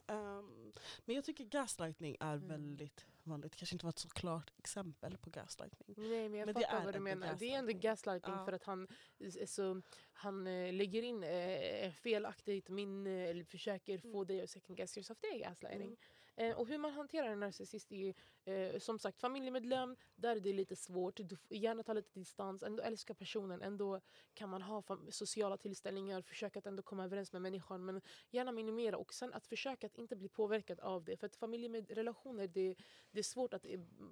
Ehm, 0.07 0.71
men 1.05 1.15
jag 1.15 1.23
tycker 1.25 1.43
gaslightning 1.43 2.17
är 2.19 2.33
Mm. 2.35 2.47
väldigt 2.47 3.05
vanligt. 3.23 3.55
kanske 3.55 3.75
inte 3.75 3.85
var 3.85 3.89
ett 3.89 3.99
så 3.99 4.09
klart 4.09 4.51
exempel 4.57 5.17
på 5.17 5.29
gaslightning. 5.29 5.93
Nej 5.97 6.29
men 6.29 6.39
jag 6.39 6.45
Men 6.45 6.55
fattar 6.55 6.85
vad 6.85 6.93
du 6.93 6.99
menar. 6.99 7.35
Det 7.39 7.53
är 7.53 7.57
ändå 7.59 7.73
gaslighting 7.73 8.33
Ja. 8.33 8.45
för 8.45 8.51
att 8.53 8.63
han, 8.63 8.87
eh, 9.19 9.45
så, 9.45 9.81
han 10.13 10.47
eh, 10.47 10.73
lägger 10.73 11.03
in 11.03 11.23
eh, 11.23 11.91
felaktigt 11.91 12.69
minne 12.69 13.27
eller 13.27 13.43
försöker 13.43 13.97
få 13.97 14.07
Mm. 14.17 14.27
dig 14.27 14.41
att 14.41 14.49
second 14.49 14.77
guess 14.77 14.97
yourself. 14.97 15.19
Det 15.21 15.27
är 15.27 15.39
gaslighting. 15.39 15.81
Mm. 15.87 15.97
Eh, 16.41 16.57
och 16.57 16.67
hur 16.67 16.77
man 16.77 16.93
hanterar 16.93 17.27
en 17.27 17.39
narcissist 17.39 17.91
är 17.91 18.13
eh, 18.45 18.79
som 18.79 18.99
sagt 18.99 19.19
familjemedlem, 19.19 19.95
där 20.15 20.35
är 20.35 20.39
det 20.39 20.53
lite 20.53 20.75
svårt. 20.75 21.15
Du 21.17 21.35
får 21.35 21.57
gärna 21.57 21.83
ta 21.83 21.93
lite 21.93 22.19
distans, 22.19 22.63
ändå 22.63 22.83
älska 22.83 23.13
personen. 23.13 23.61
Ändå 23.61 24.01
kan 24.33 24.49
man 24.49 24.61
ha 24.61 24.83
sociala 25.09 25.57
tillställningar, 25.57 26.21
försöka 26.21 26.59
att 26.59 26.65
ändå 26.65 26.83
komma 26.83 27.03
överens 27.03 27.33
med 27.33 27.41
människan. 27.41 27.85
Men 27.85 28.01
gärna 28.29 28.51
minimera 28.51 28.97
och 28.97 29.13
sen 29.13 29.33
att 29.33 29.47
försöka 29.47 29.87
att 29.87 29.95
inte 29.95 30.15
bli 30.15 30.29
påverkad 30.29 30.79
av 30.79 31.03
det. 31.03 31.17
För 31.17 31.25
att 31.25 31.35
familjerelationer, 31.35 32.47
det, 32.47 32.75
det 33.11 33.19
är 33.19 33.23
svårt 33.23 33.53
att... 33.53 33.65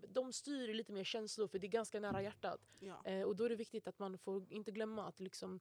De 0.07 0.33
styr 0.33 0.73
lite 0.73 0.91
mer 0.91 1.03
känslor 1.03 1.47
för 1.47 1.59
det 1.59 1.67
är 1.67 1.69
ganska 1.69 1.99
nära 1.99 2.21
hjärtat. 2.21 2.61
Ja. 2.79 3.05
Eh, 3.05 3.23
och 3.23 3.35
då 3.35 3.43
är 3.43 3.49
det 3.49 3.55
viktigt 3.55 3.87
att 3.87 3.99
man 3.99 4.17
får 4.17 4.53
inte 4.53 4.71
glömma 4.71 5.07
att 5.07 5.19
liksom, 5.19 5.59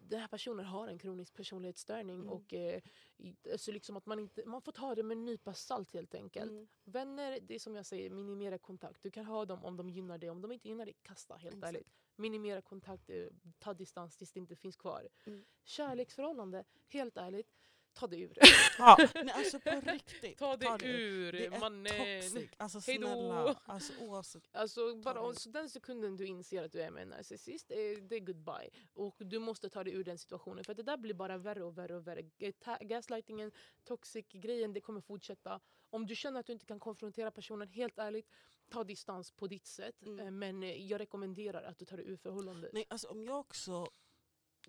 den 0.00 0.20
här 0.20 0.28
personen 0.28 0.66
har 0.66 0.88
en 0.88 0.98
kronisk 0.98 1.34
personlighetsstörning. 1.34 2.16
Mm. 2.16 2.28
Och, 2.28 2.54
eh, 2.54 2.82
i- 3.16 3.36
alltså 3.52 3.72
liksom 3.72 3.96
att 3.96 4.06
man, 4.06 4.18
inte, 4.18 4.44
man 4.46 4.62
får 4.62 4.72
ta 4.72 4.94
det 4.94 5.02
med 5.02 5.16
en 5.16 5.24
nypa 5.24 5.54
salt 5.54 5.92
helt 5.92 6.14
enkelt. 6.14 6.50
Mm. 6.50 6.68
Vänner, 6.84 7.38
det 7.42 7.54
är 7.54 7.58
som 7.58 7.74
jag 7.74 7.86
säger, 7.86 8.10
minimera 8.10 8.58
kontakt. 8.58 9.02
Du 9.02 9.10
kan 9.10 9.24
ha 9.24 9.44
dem 9.44 9.64
om 9.64 9.76
de 9.76 9.88
gynnar 9.90 10.18
dig. 10.18 10.30
Om 10.30 10.40
de 10.40 10.52
inte 10.52 10.68
gynnar 10.68 10.84
dig, 10.84 10.94
kasta 11.02 11.34
helt 11.36 11.54
Exakt. 11.54 11.68
ärligt. 11.68 11.88
Minimera 12.16 12.62
kontakt, 12.62 13.10
eh, 13.10 13.26
ta 13.58 13.74
distans 13.74 14.16
tills 14.16 14.32
det 14.32 14.40
inte 14.40 14.56
finns 14.56 14.76
kvar. 14.76 15.08
Mm. 15.26 15.44
Kärleksförhållande, 15.64 16.64
helt 16.88 17.16
ärligt, 17.16 17.52
ta 17.94 18.06
det 18.06 18.16
ur. 18.16 18.38
Ja, 18.78 18.96
nej, 19.14 19.30
alltså 19.34 19.60
på 19.60 19.80
riktigt. 19.84 20.38
ta 20.38 20.56
det 20.56 20.66
ur. 20.86 20.88
ur, 20.88 21.32
Det 21.32 21.46
är 21.46 21.60
mannen. 21.60 22.22
toxic. 22.22 22.50
Alltså 22.56 22.78
Hejdå. 22.78 23.06
snälla. 23.06 23.60
Alltså, 23.64 23.92
oavsett. 24.00 24.42
Alltså 24.52 24.94
bara 24.96 25.14
det 25.14 25.20
om, 25.20 25.30
ur. 25.30 25.34
så 25.34 25.48
den 25.50 25.70
sekunden 25.70 26.16
du 26.16 26.26
inser 26.26 26.62
att 26.64 26.72
du 26.72 26.82
är 26.82 26.90
med 26.90 27.02
en 27.02 27.08
narcissist, 27.08 27.70
eh, 27.70 27.76
det 27.76 28.16
är 28.16 28.20
goodbye. 28.20 28.70
Och 28.94 29.14
du 29.18 29.38
måste 29.38 29.68
ta 29.70 29.84
dig 29.84 29.94
ur 29.94 30.04
den 30.04 30.18
situationen. 30.18 30.64
För 30.64 30.72
att 30.72 30.76
det 30.76 30.82
där 30.82 30.96
blir 30.96 31.14
bara 31.14 31.38
värre 31.38 31.64
och 31.64 31.78
värre 31.78 31.96
och 31.96 32.06
värre. 32.06 32.22
Ta- 32.60 32.78
Gaslightingen, 32.80 33.52
toxic-grejen, 33.84 34.72
det 34.72 34.80
kommer 34.80 35.00
fortsätta. 35.00 35.60
Om 35.90 36.06
du 36.06 36.14
känner 36.16 36.40
att 36.40 36.46
du 36.46 36.52
inte 36.52 36.66
kan 36.66 36.80
konfrontera 36.80 37.30
personen, 37.30 37.68
helt 37.68 37.98
ärligt, 37.98 38.30
ta 38.70 38.84
distans 38.84 39.30
på 39.30 39.46
ditt 39.46 39.66
sätt. 39.66 40.02
Mm. 40.02 40.20
Eh, 40.26 40.30
Men 40.30 40.62
eh, 40.62 40.86
jag 40.86 41.00
rekommenderar 41.00 41.62
att 41.62 41.78
du 41.78 41.84
tar 41.84 41.96
dig 41.96 42.06
ur 42.08 42.16
förhållandet. 42.16 42.72
Nej, 42.72 42.84
alltså 42.88 43.08
om 43.08 43.24
jag 43.24 43.38
också... 43.40 43.88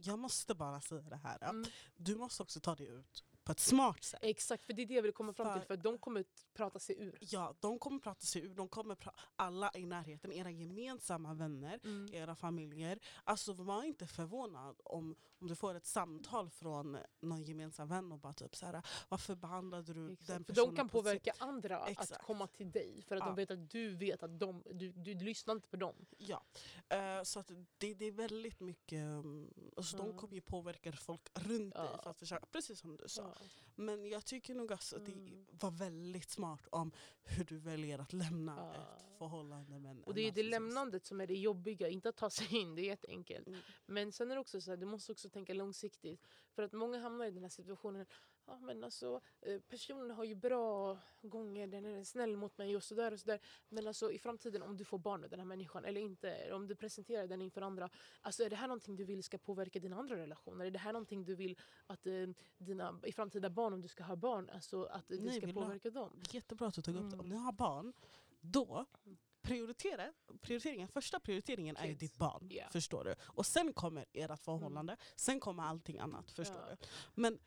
Jag 0.01 0.19
måste 0.19 0.55
bara 0.55 0.81
säga 0.81 1.01
det 1.01 1.15
här. 1.15 1.43
Mm. 1.49 1.65
Du 1.95 2.15
måste 2.15 2.43
också 2.43 2.59
ta 2.59 2.75
det 2.75 2.85
ut 2.85 3.23
på 3.43 3.51
ett 3.51 3.59
smart 3.59 4.03
sätt. 4.03 4.19
Exakt, 4.23 4.65
för 4.65 4.73
det 4.73 4.81
är 4.81 4.85
det 4.85 4.93
jag 4.93 5.01
vill 5.01 5.11
komma 5.13 5.33
fram 5.33 5.59
till. 5.59 5.67
För- 5.67 5.77
de 5.77 5.97
kommer 5.97 6.25
prata 6.53 6.79
sig 6.79 6.95
ur. 6.99 7.17
Ja, 7.21 7.55
de 7.59 7.79
kommer 7.79 7.99
prata 7.99 8.21
sig 8.25 8.41
ur. 8.41 8.53
De 8.55 8.67
kommer 8.69 8.97
alla 9.35 9.71
i 9.73 9.85
närheten, 9.85 10.31
era 10.31 10.51
gemensamma 10.51 11.33
vänner, 11.33 11.79
Mm. 11.83 12.13
era 12.13 12.35
familjer. 12.35 12.99
Alltså 13.23 13.53
var 13.53 13.83
inte 13.83 14.07
förvånad 14.07 14.75
om, 14.83 15.15
om 15.39 15.47
du 15.47 15.55
får 15.55 15.75
ett 15.75 15.85
samtal 15.85 16.49
från 16.49 16.97
någon 17.21 17.43
gemensam 17.43 17.87
vän 17.87 18.11
och 18.11 18.19
bara 18.19 18.33
typ 18.33 18.55
så 18.55 18.65
här, 18.65 18.81
varför 19.09 19.35
behandlade 19.35 19.93
du 19.93 20.11
Exakt. 20.11 20.27
den 20.27 20.43
För 20.45 20.53
personen 20.53 20.69
de 20.69 20.75
kan 20.75 20.89
på 20.89 20.99
ett 20.99 21.05
sätt-" 21.05 21.23
påverka 21.23 21.33
andra 21.45 21.77
att 21.79 21.89
Exakt. 21.89 22.25
komma 22.25 22.47
till 22.47 22.71
dig. 22.71 23.01
För 23.07 23.15
att 23.15 23.19
Ja. 23.21 23.25
de 23.25 23.35
vet 23.35 23.51
att 23.51 23.69
du 23.69 23.95
vet 23.95 24.23
att 24.23 24.39
de, 24.39 24.63
du, 24.73 24.91
du 24.91 25.13
lyssnar 25.13 25.53
inte 25.55 25.67
på 25.69 25.77
dem. 25.77 26.05
Ja, 26.17 26.43
Eh, 26.89 27.23
så 27.23 27.39
att 27.39 27.51
det, 27.77 27.93
det 27.93 28.05
är 28.05 28.11
väldigt 28.11 28.59
mycket, 28.59 28.99
um, 29.03 29.53
alltså 29.77 29.97
Ja. 29.97 30.03
de 30.03 30.17
kommer 30.17 30.33
ju 30.35 30.41
påverka 30.41 30.91
folk 30.91 31.21
runt 31.33 31.73
dig 31.75 31.87
Ja. 31.93 31.99
för 32.03 32.09
att 32.09 32.19
försöka, 32.19 32.45
precis 32.51 32.79
som 32.79 32.97
du 32.97 33.07
sa. 33.07 33.21
Ja. 33.21 33.45
Men 33.75 34.05
jag 34.09 34.25
tycker 34.25 34.55
nog 34.55 34.71
alltså 34.71 34.95
att 34.95 35.07
Mm. 35.07 35.45
det 35.51 35.63
var 35.63 35.71
väldigt 35.71 36.29
smart 36.29 36.67
om 36.71 36.91
hur 37.23 37.43
du 37.45 37.57
väljer 37.57 37.99
att 37.99 38.13
lämna 38.13 38.73
ett 38.75 39.17
förhållande 39.17 39.79
med 39.79 39.91
en 39.91 40.03
Och 40.03 40.13
det 40.13 40.21
är 40.21 40.31
det 40.31 40.43
lämnandet 40.43 41.05
som 41.05 41.21
är 41.21 41.27
det 41.27 41.35
jobbiga, 41.37 41.87
inte 41.89 42.09
att 42.09 42.17
ta 42.17 42.29
sig 42.29 42.57
in, 42.57 42.75
det 42.75 42.81
är 42.81 42.85
jätteenkelt. 42.85 43.47
Mm. 43.47 43.59
Men 43.85 44.11
sen 44.11 44.31
är 44.31 44.35
det 44.35 44.41
också 44.41 44.61
så 44.61 44.69
här, 44.71 44.77
du 44.77 44.85
måste 44.85 45.11
också 45.11 45.28
tänka 45.29 45.53
långsiktigt. 45.53 46.27
För 46.51 46.63
att 46.63 46.73
många 46.73 46.99
hamnar 46.99 47.25
i 47.25 47.31
den 47.31 47.43
här 47.43 47.49
situationen, 47.49 48.05
ja 48.45 48.59
men 48.59 48.83
alltså 48.83 49.21
eh, 49.41 49.59
personen 49.59 50.11
har 50.11 50.23
ju 50.23 50.35
bra 50.35 50.99
gånger, 51.21 51.67
den 51.67 51.85
är 51.85 52.03
snäll 52.03 52.37
mot 52.37 52.57
mig 52.57 52.75
och 52.75 52.83
sådär 52.83 53.11
och 53.11 53.19
sådär. 53.19 53.39
Men 53.69 53.87
alltså 53.87 54.11
i 54.11 54.19
framtiden 54.19 54.61
om 54.61 54.77
du 54.77 54.83
får 54.83 54.97
barn 54.97 55.21
med 55.21 55.29
den 55.29 55.39
här 55.39 55.47
människan 55.47 55.85
eller 55.85 56.01
inte, 56.01 56.53
om 56.53 56.67
du 56.67 56.75
presenterar 56.75 57.27
den 57.27 57.41
inför 57.41 57.61
andra. 57.61 57.89
Alltså 58.21 58.43
är 58.43 58.49
det 58.49 58.55
här 58.55 58.67
någonting 58.67 58.95
du 58.95 59.03
vill 59.03 59.23
ska 59.23 59.37
påverka 59.37 59.79
dina 59.79 59.95
andra 59.95 60.15
relationer? 60.15 60.65
Är 60.65 60.71
det 60.71 60.79
här 60.79 60.93
någonting 60.93 61.25
du 61.25 61.35
vill 61.35 61.59
att 61.87 62.07
eh, 62.07 62.27
dina 62.57 62.99
i 63.03 63.11
framtida 63.11 63.49
barn, 63.49 63.73
om 63.73 63.81
du 63.81 63.87
ska 63.87 64.03
ha 64.03 64.15
barn, 64.15 64.49
alltså 64.49 64.83
att 64.83 65.07
det 65.07 65.19
Nej, 65.19 65.41
ska 65.41 65.53
påverka 65.53 65.89
dem? 65.89 66.21
Jättebra 66.31 66.67
att 66.67 66.73
du 66.73 66.81
tog 66.81 66.95
upp 66.95 67.09
det. 67.09 67.15
Mm. 67.15 67.19
Om 67.19 67.29
ni 67.29 67.35
har 67.35 67.51
barn, 67.51 67.93
då 68.41 68.85
Mm. 69.05 69.17
Prioritera, 69.41 70.13
prioriteringen, 70.41 70.87
första 70.87 71.19
prioriteringen 71.19 71.77
är 71.77 71.85
ju 71.85 71.91
Kids. 71.91 71.99
ditt 71.99 72.17
barn. 72.17 72.47
Ja. 72.51 72.67
Förstår 72.71 73.03
du? 73.03 73.15
Och 73.21 73.45
sen 73.45 73.73
kommer 73.73 74.05
ert 74.13 74.39
förhållande, 74.39 74.97
sen 75.15 75.39
kommer 75.39 75.63
allting 75.63 75.99
annat. 75.99 76.31
Förstår 76.31 76.57
Ja. 76.69 76.75
du? 76.75 76.87
Men 77.21 77.39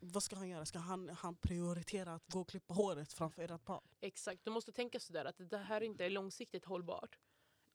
vad 0.00 0.22
ska 0.22 0.36
han 0.36 0.48
göra? 0.48 0.66
Ska 0.66 0.78
han, 0.78 1.08
han 1.08 1.36
prioritera 1.36 2.14
att 2.14 2.26
gå 2.26 2.40
och 2.40 2.48
klippa 2.48 2.74
håret 2.74 3.12
framför 3.12 3.42
ert 3.42 3.64
barn? 3.64 3.82
Exakt, 4.00 4.44
du 4.44 4.50
måste 4.50 4.72
tänka 4.72 5.00
sådär 5.00 5.24
att 5.24 5.50
det 5.50 5.58
här 5.58 5.80
inte 5.80 6.04
är 6.04 6.10
långsiktigt 6.10 6.64
hållbart. 6.64 7.18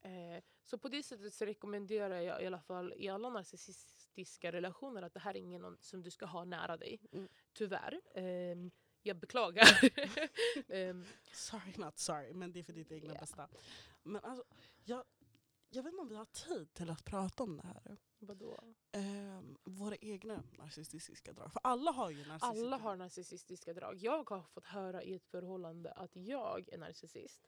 Eh, 0.02 0.44
så 0.64 0.78
på 0.78 0.90
det 0.90 1.04
sättet 1.04 1.34
så 1.34 1.46
rekommenderar 1.46 2.22
jag 2.22 2.44
i 2.44 2.46
alla 2.48 2.60
fall 2.60 2.94
i 2.98 3.10
alla 3.10 3.30
narcissistiska 3.30 4.52
relationer 4.52 5.02
att 5.02 5.14
det 5.14 5.20
här 5.20 5.34
är 5.34 5.40
ingen 5.40 5.78
som 5.82 6.02
du 6.04 6.12
ska 6.12 6.26
ha 6.26 6.46
nära 6.46 6.78
dig. 6.78 7.00
Mm. 7.12 7.28
Tyvärr. 7.54 8.02
Ehm, 8.16 8.72
jag 9.06 9.18
beklagar. 9.18 9.68
Ehm, 10.70 11.06
Sorry 11.34 11.74
not 11.78 12.00
sorry, 12.00 12.34
men 12.34 12.52
det 12.52 12.60
är 12.60 12.64
för 12.64 12.74
ditt 12.74 12.92
egna 12.92 13.14
Ja. 13.14 13.20
bästa. 13.20 13.48
Men 14.04 14.24
alltså, 14.24 14.44
jag, 14.84 15.04
jag 15.70 15.84
vet 15.84 15.92
inte 15.92 16.02
om 16.02 16.08
vi 16.10 16.16
har 16.16 16.26
tid 16.26 16.74
till 16.74 16.90
att 16.90 17.06
prata 17.06 17.44
om 17.44 17.58
det 17.58 17.64
här. 17.68 17.98
vadå? 18.20 18.60
Ehm, 18.92 19.58
våra 19.64 19.96
egna 19.96 20.44
narcissistiska 20.58 21.34
drag. 21.34 21.52
För 21.54 21.62
alla 21.64 21.92
har 21.92 22.10
ju 22.10 22.18
narcissistiska 22.26 22.48
Alla 22.48 22.70
drag. 22.78 22.80
har 22.80 22.96
narcissistiska 22.96 23.74
drag. 23.74 23.96
Jag 23.98 24.30
har 24.30 24.42
fått 24.42 24.66
höra 24.66 25.04
i 25.04 25.16
ett 25.16 25.26
förhållande 25.26 25.92
att 25.92 26.16
jag 26.16 26.70
är 26.74 26.78
narcissist. 26.78 27.42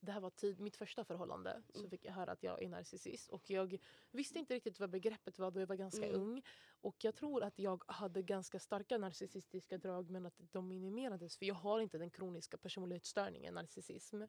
Det 0.00 0.12
här 0.12 0.20
var 0.20 0.30
tid, 0.30 0.60
mitt 0.60 0.76
första 0.76 1.04
förhållande. 1.04 1.62
Så 1.68 1.78
Mm. 1.78 1.90
fick 1.90 2.04
jag 2.04 2.12
höra 2.12 2.32
att 2.32 2.42
jag 2.42 2.62
är 2.62 2.68
narcissist. 2.68 3.28
Och 3.28 3.50
jag 3.50 3.78
visste 4.10 4.38
inte 4.38 4.54
riktigt 4.54 4.80
vad 4.80 4.90
begreppet 4.90 5.38
var 5.38 5.50
då 5.50 5.60
jag 5.60 5.66
var 5.66 5.76
ganska 5.76 6.06
Mm. 6.06 6.20
ung. 6.20 6.42
Och 6.80 7.04
jag 7.04 7.14
tror 7.14 7.42
att 7.42 7.58
jag 7.58 7.84
hade 7.86 8.22
ganska 8.22 8.58
starka 8.58 8.98
narcissistiska 8.98 9.78
drag 9.78 10.10
men 10.10 10.26
att 10.26 10.34
de 10.38 10.68
minimerades. 10.68 11.36
För 11.38 11.46
jag 11.46 11.54
har 11.54 11.80
inte 11.80 11.98
den 11.98 12.10
kroniska 12.10 12.56
personlighetsstörningen 12.58 13.54
narcissism. 13.54 14.22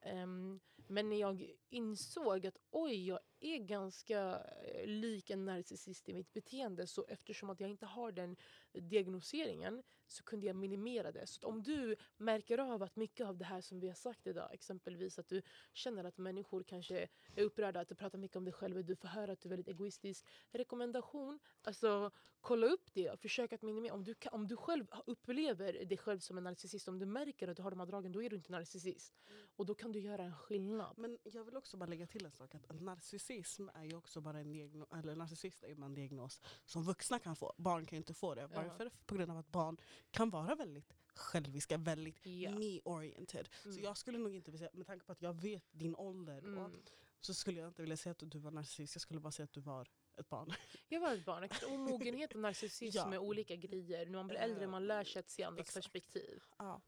Ehm, 0.00 0.60
men 0.86 1.08
när 1.08 1.16
jag 1.16 1.52
insåg 1.68 2.46
att 2.46 2.58
oj, 2.70 3.06
jag 3.06 3.20
är 3.40 3.58
ganska 3.58 4.44
eh, 4.64 4.86
lik 4.86 5.30
en 5.30 5.44
narcissist 5.44 6.08
i 6.08 6.12
mitt 6.12 6.32
beteende 6.32 6.86
så 6.86 7.04
eftersom 7.08 7.50
att 7.50 7.60
jag 7.60 7.70
inte 7.70 7.86
har 7.86 8.12
den 8.12 8.36
diagnoseringen 8.72 9.82
så 10.06 10.24
kunde 10.24 10.46
jag 10.46 10.56
minimera 10.56 11.12
det. 11.12 11.26
Så 11.26 11.46
om 11.46 11.62
du 11.62 11.96
märker 12.16 12.58
av 12.58 12.82
att 12.82 12.96
mycket 12.96 13.26
av 13.26 13.38
det 13.38 13.44
här 13.44 13.60
som 13.60 13.80
vi 13.80 13.88
har 13.88 13.94
sagt 13.94 14.26
idag, 14.26 14.54
exempelvis 14.54 15.18
att 15.18 15.28
du 15.28 15.42
känner 15.72 16.04
att 16.04 16.18
människor 16.18 16.62
kanske 16.62 17.08
är 17.34 17.42
upprörda, 17.42 17.80
att 17.80 17.88
du 17.88 17.94
pratar 17.94 18.18
mycket 18.18 18.36
om 18.36 18.44
dig 18.44 18.52
själv, 18.52 18.84
du 18.84 18.96
får 18.96 19.08
höra 19.08 19.32
att 19.32 19.40
du 19.40 19.48
är 19.48 19.50
väldigt 19.50 19.68
egoistisk. 19.68 20.26
Rekommendation, 20.50 21.38
alltså 21.62 22.10
kolla 22.42 22.66
upp 22.66 22.92
det, 22.92 23.20
försök 23.20 23.52
att 23.52 23.62
minimera. 23.62 23.94
Om 23.94 24.04
du, 24.04 24.14
kan, 24.14 24.32
om 24.32 24.48
du 24.48 24.56
själv 24.56 24.86
upplever 25.06 25.84
dig 25.84 25.98
själv 25.98 26.18
som 26.18 26.38
en 26.38 26.44
narcissist, 26.44 26.88
om 26.88 26.98
du 26.98 27.06
märker 27.06 27.48
att 27.48 27.56
du 27.56 27.62
har 27.62 27.70
de 27.70 27.80
här 27.80 27.86
dragen, 27.86 28.12
då 28.12 28.22
är 28.22 28.30
du 28.30 28.36
inte 28.36 28.52
narcissist. 28.52 29.14
Och 29.56 29.66
då 29.66 29.74
kan 29.74 29.92
du 29.92 30.00
göra 30.00 30.22
en 30.22 30.34
skillnad. 30.34 30.71
Men 30.96 31.18
jag 31.24 31.44
vill 31.44 31.56
också 31.56 31.76
bara 31.76 31.86
lägga 31.86 32.06
till 32.06 32.24
en 32.24 32.32
sak. 32.32 32.54
Att 32.54 32.80
narcissism 32.80 33.68
är 33.74 33.84
ju 33.84 33.96
också 33.96 34.20
bara 34.20 34.38
en 34.38 34.50
diagnos, 34.50 34.88
eller 34.98 35.16
narcissist 35.16 35.62
är 35.64 35.74
bara 35.74 35.86
en 35.86 35.94
diagnos 35.94 36.40
som 36.64 36.82
vuxna 36.84 37.18
kan 37.18 37.36
få. 37.36 37.54
Barn 37.56 37.86
kan 37.86 37.96
ju 37.96 38.00
inte 38.00 38.14
få 38.14 38.34
det. 38.34 38.46
Varför? 38.46 38.90
På 39.06 39.14
grund 39.14 39.30
av 39.30 39.36
att 39.38 39.48
barn 39.48 39.76
kan 40.10 40.30
vara 40.30 40.54
väldigt 40.54 40.92
själviska, 41.14 41.76
väldigt 41.78 42.26
Ja. 42.26 42.50
me-oriented. 42.50 43.48
Mm. 43.64 43.74
Så 43.76 43.80
jag 43.80 43.96
skulle 43.96 44.18
nog 44.18 44.34
inte 44.34 44.50
vilja 44.50 44.66
säga, 44.68 44.78
med 44.78 44.86
tanke 44.86 45.06
på 45.06 45.12
att 45.12 45.22
jag 45.22 45.40
vet 45.40 45.64
din 45.70 45.96
ålder, 45.96 46.40
då, 46.40 46.48
Mm. 46.48 46.82
så 47.20 47.34
skulle 47.34 47.60
jag 47.60 47.68
inte 47.68 47.82
vilja 47.82 47.96
säga 47.96 48.10
att 48.10 48.30
du 48.30 48.38
var 48.38 48.50
narcissist. 48.50 48.94
Jag 48.94 49.02
skulle 49.02 49.20
bara 49.20 49.32
säga 49.32 49.44
att 49.44 49.52
du 49.52 49.60
var 49.60 49.88
ett 50.18 50.28
barn. 50.28 50.52
Jag 50.88 51.00
var 51.00 51.12
ett 51.14 51.24
barn. 51.24 51.48
Omogenhet 51.68 52.32
och 52.34 52.40
narcissism 52.40 52.98
Ja. 52.98 53.14
är 53.14 53.18
olika 53.18 53.56
grejer. 53.56 54.06
När 54.06 54.12
man 54.18 54.26
blir 54.26 54.38
äldre 54.38 54.66
man 54.66 54.86
lär 54.86 55.04
sig 55.04 55.20
att 55.20 55.30
se 55.30 55.42
andras 55.42 55.60
exakt. 55.66 55.74
perspektiv. 55.84 56.42
Ja. 56.58 56.80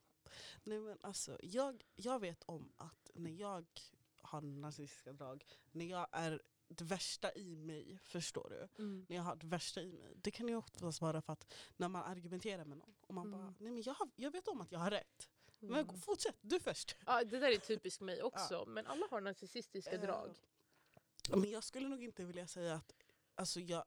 Nej, 0.64 0.80
men 0.80 0.98
alltså, 1.00 1.38
jag, 1.42 1.84
jag 1.94 2.20
vet 2.20 2.42
om 2.46 2.72
att 2.76 3.10
när 3.14 3.30
jag 3.30 3.66
har 4.20 4.40
narcissistiska 4.40 5.12
drag, 5.12 5.44
när 5.72 5.84
jag 5.84 6.06
är 6.12 6.42
det 6.68 6.84
värsta 6.84 7.32
i 7.34 7.56
mig, 7.56 7.98
förstår 8.02 8.48
du? 8.50 8.82
Mm. 8.82 9.06
När 9.08 9.16
jag 9.16 9.22
har 9.22 9.36
det 9.36 9.46
värsta 9.46 9.82
i 9.82 9.92
mig. 9.92 10.12
Det 10.16 10.30
kan 10.30 10.48
ju 10.48 10.56
oftast 10.56 11.00
vara 11.00 11.22
för 11.22 11.32
att 11.32 11.52
när 11.76 11.88
man 11.88 12.02
argumenterar 12.02 12.64
med 12.64 12.78
någon 12.78 12.94
och 13.00 13.14
man 13.14 13.26
Mm. 13.26 13.38
bara, 13.40 13.54
nej 13.58 13.72
men 13.72 13.82
jag, 13.82 13.94
har, 13.94 14.10
jag 14.16 14.30
vet 14.30 14.48
om 14.48 14.60
att 14.60 14.72
jag 14.72 14.78
har 14.78 14.90
rätt. 14.90 15.28
Men 15.58 15.84
Mm. 15.84 16.00
fortsätt, 16.00 16.36
du 16.40 16.60
först. 16.60 16.96
Ja, 17.06 17.24
det 17.24 17.38
där 17.38 17.50
är 17.52 17.56
typiskt 17.58 18.00
mig 18.00 18.22
också. 18.22 18.64
Men 18.66 18.86
alla 18.86 19.06
har 19.10 19.20
narcissistiska 19.20 19.92
Eh, 19.94 20.00
drag. 20.00 20.36
Men 21.30 21.50
jag 21.50 21.64
skulle 21.64 21.88
nog 21.88 22.02
inte 22.04 22.24
vilja 22.24 22.46
säga 22.46 22.74
att 22.74 22.94
alltså 23.34 23.60
jag, 23.60 23.84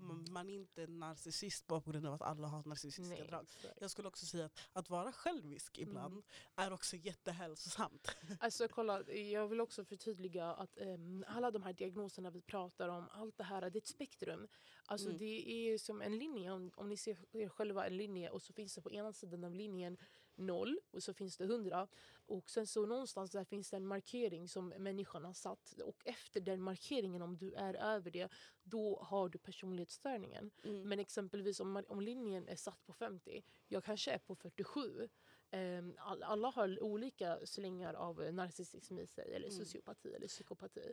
man 0.00 0.24
man 0.30 0.48
är 0.50 0.54
inte 0.54 0.86
narcissist 0.86 1.66
bara 1.66 1.80
på 1.80 1.90
grund 1.90 2.06
av 2.06 2.14
att 2.14 2.22
alla 2.22 2.48
har 2.48 2.62
narcissistiska 2.64 3.14
Nej, 3.14 3.26
drag. 3.28 3.42
exakt. 3.42 3.78
Jag 3.80 3.90
skulle 3.90 4.08
också 4.08 4.26
säga 4.26 4.44
att 4.44 4.58
att 4.72 4.90
vara 4.90 5.12
självisk 5.12 5.78
ibland 5.78 6.12
Mm. 6.12 6.24
är 6.56 6.72
också 6.72 6.96
jättehälsosamt. 6.96 8.16
Alltså 8.40 8.68
kolla, 8.68 9.02
jag 9.12 9.48
vill 9.48 9.60
också 9.60 9.84
förtydliga 9.84 10.46
att 10.54 10.78
ehm, 10.78 11.24
alla 11.28 11.50
de 11.50 11.62
här 11.62 11.72
diagnoserna 11.72 12.30
vi 12.30 12.40
pratar 12.40 12.88
om, 12.88 13.08
allt 13.12 13.36
det 13.38 13.44
här, 13.44 13.60
det 13.60 13.76
är 13.76 13.80
ett 13.80 13.86
spektrum. 13.86 14.48
Alltså 14.86 15.06
Mm. 15.08 15.18
det 15.18 15.48
är 15.50 15.78
som 15.78 16.02
en 16.02 16.18
linje, 16.18 16.50
om, 16.52 16.70
om 16.74 16.88
ni 16.88 16.96
ser 16.96 17.18
er 17.32 17.48
själva 17.48 17.86
en 17.86 17.96
linje 17.96 18.30
och 18.30 18.42
så 18.42 18.52
finns 18.52 18.74
det 18.74 18.82
på 18.82 18.92
ena 18.92 19.12
sidan 19.12 19.44
av 19.44 19.54
linjen 19.54 19.96
noll 20.38 20.80
och 20.90 21.02
så 21.02 21.14
finns 21.14 21.36
det 21.36 21.46
hundra. 21.46 21.88
Och 22.26 22.50
sen 22.50 22.66
så 22.66 22.86
någonstans 22.86 23.30
där 23.30 23.44
finns 23.44 23.70
det 23.70 23.76
en 23.76 23.86
markering 23.86 24.48
som 24.48 24.68
människan 24.68 25.24
har 25.24 25.32
satt. 25.32 25.72
Och 25.72 26.02
efter 26.04 26.40
den 26.40 26.62
markeringen, 26.62 27.22
om 27.22 27.36
du 27.36 27.52
är 27.54 27.74
över 27.74 28.10
det, 28.10 28.28
då 28.62 29.02
har 29.02 29.28
du 29.28 29.38
personlighetsstörningen. 29.38 30.50
Mm. 30.64 30.88
Men 30.88 30.98
exempelvis 30.98 31.60
om, 31.60 31.84
om 31.88 32.00
linjen 32.00 32.48
är 32.48 32.56
satt 32.56 32.86
på 32.86 32.92
50, 32.92 33.42
jag 33.68 33.84
kanske 33.84 34.10
är 34.10 34.18
på 34.18 34.34
47. 34.34 35.08
Ehm, 35.50 35.94
all, 35.98 36.22
alla 36.22 36.48
har 36.48 36.82
olika 36.82 37.46
slängar 37.46 37.94
av 37.94 38.34
narcissism 38.34 38.98
i 38.98 39.06
sig, 39.06 39.34
eller 39.34 39.48
Mm. 39.48 39.58
sociopati 39.58 40.14
eller 40.14 40.28
psykopati. 40.28 40.92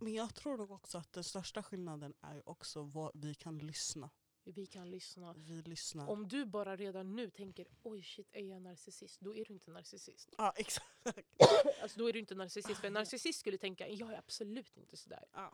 Men 0.00 0.14
jag 0.14 0.34
tror 0.34 0.56
nog 0.56 0.70
också 0.70 0.98
att 0.98 1.12
den 1.12 1.24
största 1.24 1.62
skillnaden 1.62 2.14
är 2.20 2.48
också 2.48 2.82
vad 2.82 3.10
vi 3.14 3.34
kan 3.34 3.58
lyssna. 3.58 4.10
Vi 4.52 4.66
kan 4.66 4.90
lyssna. 4.90 5.32
Vi 5.36 5.62
lyssnar. 5.62 6.08
Om 6.08 6.28
du 6.28 6.44
bara 6.46 6.76
redan 6.76 7.16
nu 7.16 7.30
tänker 7.30 7.66
oj 7.82 8.02
shit, 8.02 8.28
är 8.32 8.44
jag 8.44 8.62
narcissist? 8.62 9.20
Då 9.20 9.36
är 9.36 9.44
du 9.44 9.52
inte 9.54 9.70
narcissist. 9.70 10.34
Ja, 10.38 10.52
exakt. 10.56 10.86
Alltså, 11.82 11.98
då 11.98 12.08
är 12.08 12.12
du 12.12 12.18
inte 12.18 12.34
narcissist. 12.34 12.80
För 12.80 12.86
en 12.86 12.92
narcissist 12.92 13.40
skulle 13.40 13.58
tänka 13.58 13.88
jag 13.88 14.12
är 14.12 14.18
absolut 14.18 14.76
inte 14.76 14.96
sådär. 14.96 15.24
Ja. 15.32 15.52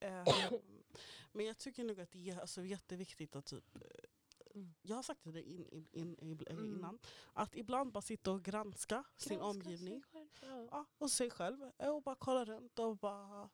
Eh, 0.00 0.24
men 1.32 1.46
jag 1.46 1.58
tycker 1.58 1.84
nog 1.84 2.00
att 2.00 2.10
det 2.10 2.30
är 2.30 2.40
alltså, 2.40 2.64
jätteviktigt 2.64 3.36
att 3.36 3.46
typ, 3.46 3.76
eh, 3.76 3.82
Mm. 4.54 4.74
jag 4.82 4.96
har 4.96 5.02
sagt 5.02 5.20
det 5.24 5.42
in, 5.42 5.66
in, 5.92 6.16
in, 6.18 6.40
Mm. 6.50 6.64
innan, 6.64 6.98
att 7.32 7.56
ibland 7.56 7.92
bara 7.92 8.02
sitta 8.02 8.32
och 8.32 8.42
granska, 8.42 9.04
sin 9.16 9.38
Granska 9.38 9.46
omgivning 9.46 10.02
sig 10.02 10.10
själv, 10.10 10.28
Ja. 10.40 10.68
ja, 10.70 10.86
och 10.98 11.10
sig 11.10 11.30
själv 11.30 11.70
och 11.78 12.02
bara 12.02 12.14
kolla 12.14 12.44
runt 12.44 12.78
och 12.78 12.96
bara 12.96 13.50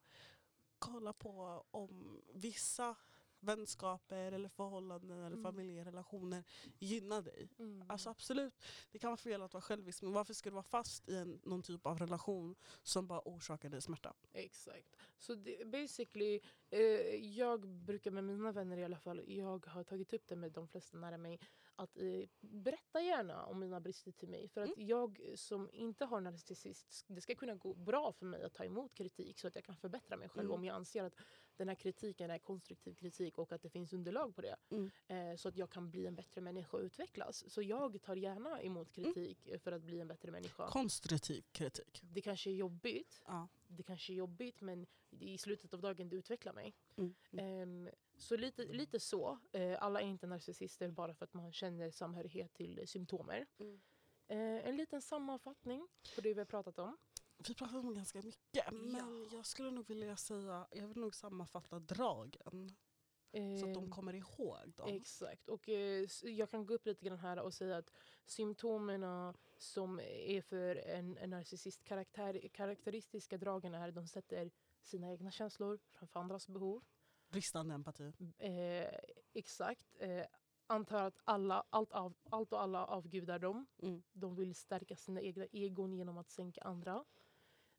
kolla 0.79 1.12
på 1.12 1.64
om 1.70 2.22
vissa 2.35 2.96
vänskaper 3.40 4.33
eller 4.33 4.48
förhållanden 4.48 5.18
eller 5.18 5.27
Mm. 5.37 5.42
familjerelationer 5.42 6.44
gynnar 6.79 7.22
dig. 7.22 7.48
Mm. 7.59 7.85
Alltså 7.90 8.11
absolut, 8.11 8.55
det 8.92 8.98
kan 8.98 9.09
vara 9.11 9.16
fel 9.16 9.42
att 9.42 9.55
vara 9.55 9.62
självisk 9.62 10.03
men 10.03 10.12
varför 10.12 10.35
ska 10.35 10.51
du 10.51 10.55
vara 10.55 10.62
fast 10.62 11.09
i 11.09 11.16
en, 11.16 11.40
någon 11.44 11.62
typ 11.62 11.87
av 11.87 11.98
relation 11.98 12.57
som 12.83 13.07
bara 13.07 13.20
orsakar 13.24 13.68
dig 13.68 13.83
smärta? 13.83 14.14
Exakt. 14.33 14.96
Så 15.18 15.35
det, 15.35 15.66
basically, 15.66 16.40
eh, 16.70 16.81
jag 17.37 17.68
brukar 17.68 18.11
med 18.11 18.24
mina 18.24 18.53
vänner 18.53 18.77
i 18.77 18.85
alla 18.85 18.98
fall, 18.98 19.22
jag 19.27 19.66
har 19.66 19.85
tagit 19.85 20.12
upp 20.12 20.27
det 20.27 20.37
med 20.37 20.53
de 20.53 20.68
flesta 20.68 20.96
nära 20.96 21.18
mig, 21.18 21.40
att 21.79 21.97
eh, 21.97 22.29
berätta 22.41 23.01
gärna 23.03 23.47
om 23.47 23.59
mina 23.61 23.81
brister 23.81 24.12
till 24.12 24.29
mig. 24.29 24.49
För 24.49 24.61
att 24.61 24.71
jag 24.77 25.21
som 25.35 25.71
inte 25.73 26.05
har 26.05 26.21
narcissist, 26.21 27.05
det 27.09 27.21
ska 27.21 27.35
kunna 27.35 27.55
gå 27.55 27.75
bra 27.75 28.12
för 28.12 28.27
mig 28.27 28.43
att 28.45 28.55
ta 28.55 28.64
emot 28.64 28.95
kritik 28.95 29.38
så 29.38 29.49
att 29.49 29.55
jag 29.55 29.64
kan 29.64 29.77
förbättra 29.77 30.17
mig 30.17 30.29
själv 30.29 30.45
Mm. 30.49 30.55
om 30.59 30.64
jag 30.64 30.75
anser 30.77 31.05
att 31.05 31.14
den 31.57 31.69
här 31.69 31.75
kritiken 31.75 32.31
är 32.31 32.38
konstruktiv 32.38 32.95
kritik 32.95 33.38
och 33.38 33.53
att 33.53 33.62
det 33.62 33.71
finns 33.71 33.93
underlag 33.93 34.35
på 34.35 34.43
det. 34.43 34.57
Mm. 34.71 34.91
Eh, 35.07 35.37
så 35.37 35.49
att 35.49 35.57
jag 35.57 35.71
kan 35.71 35.91
bli 35.91 36.07
en 36.07 36.14
bättre 36.14 36.41
människa 36.41 36.77
och 36.77 36.83
utvecklas. 36.83 37.51
Så 37.51 37.62
jag 37.62 38.03
tar 38.03 38.17
gärna 38.17 38.62
emot 38.62 38.93
kritik 38.93 39.49
eh, 39.49 39.59
för 39.59 39.73
att 39.73 39.83
bli 39.83 40.01
en 40.01 40.09
bättre 40.09 40.31
människa. 40.31 40.69
Konstruktiv 40.71 41.45
kritik. 41.53 42.01
Det 42.03 42.21
kanske 42.21 42.51
är 42.51 42.55
jobbigt, 42.55 43.23
Ja. 43.27 43.49
det 43.67 43.83
kanske 43.83 44.12
är 44.12 44.14
jobbigt 44.14 44.61
men 44.61 44.87
i 45.11 45.38
slutet 45.38 45.75
av 45.75 45.81
dagen 45.81 46.09
det 46.09 46.17
utvecklar 46.17 46.53
mig. 46.53 46.75
Mm. 46.97 47.88
Så 48.18 48.37
lite, 48.37 48.64
lite 48.64 49.00
så. 49.00 49.38
Eh, 49.52 49.83
alla 49.83 50.00
är 50.00 50.07
inte 50.07 50.26
narcissister 50.26 50.90
bara 50.90 51.14
för 51.14 51.24
att 51.24 51.35
man 51.35 51.52
känner 51.52 51.90
samhörighet 51.90 52.54
till 52.54 52.88
symptomer. 52.88 53.46
Mm. 53.59 53.81
Eh, 54.28 54.68
en 54.68 54.76
liten 54.76 55.02
sammanfattning 55.02 55.88
på 56.14 56.20
det 56.20 56.35
vi 56.35 56.40
har 56.40 56.46
pratat 56.46 56.78
om. 56.78 56.96
Vi 57.48 57.54
pratar 57.54 57.78
om 57.78 57.94
ganska 57.94 58.22
mycket 58.22 58.72
men 58.72 59.28
jag 59.33 59.46
skulle 59.46 59.70
nog 59.70 59.88
vilja 59.88 60.16
säga, 60.16 60.66
jag 60.70 60.87
vill 60.87 60.98
nog 60.98 61.14
sammanfatta 61.14 61.78
dragen 61.78 62.76
så 63.33 63.66
att 63.66 63.74
de 63.74 63.85
Ehm, 63.85 63.90
kommer 63.90 64.14
ihåg 64.14 64.72
dem. 64.76 64.88
Exakt. 64.88 65.48
Och 65.48 65.68
eh, 65.68 66.07
jag 66.22 66.50
kan 66.50 66.66
gå 66.66 66.74
upp 66.74 66.87
lite 66.87 67.04
grann 67.04 67.18
här 67.18 67.38
och 67.38 67.54
säga 67.54 67.76
att 67.76 67.92
symptomen 68.26 69.35
som 69.59 70.00
är 70.00 70.42
för 70.42 70.76
en, 70.76 71.16
en 71.18 71.31
narcissist 71.31 71.85
karaktär, 71.85 72.48
karaktäristiska 72.52 73.38
dragen 73.38 73.74
är 73.74 73.92
de 73.92 74.07
sätter 74.07 74.50
sina 74.83 75.11
egna 75.11 75.31
känslor 75.31 75.78
framför 75.92 76.20
andras 76.20 76.48
behov. 76.48 76.85
Bristande 77.31 77.75
empati. 77.75 78.12
Eh, 78.38 78.88
exakt. 79.33 79.97
Eh, 79.99 80.27
antar 80.67 81.03
att 81.03 81.19
alla, 81.25 81.64
allt, 81.71 81.93
av, 81.93 82.14
allt 82.31 82.53
och 82.53 82.62
alla 82.62 82.87
avgudar 82.87 83.38
dem. 83.38 83.67
Mm. 83.83 84.03
De 84.12 84.37
vill 84.37 84.55
stärka 84.55 84.97
sina 84.97 85.21
egna 85.21 85.47
egon 85.53 85.93
genom 85.95 86.19
att 86.19 86.31
sänka 86.31 86.61
andra. 86.62 87.05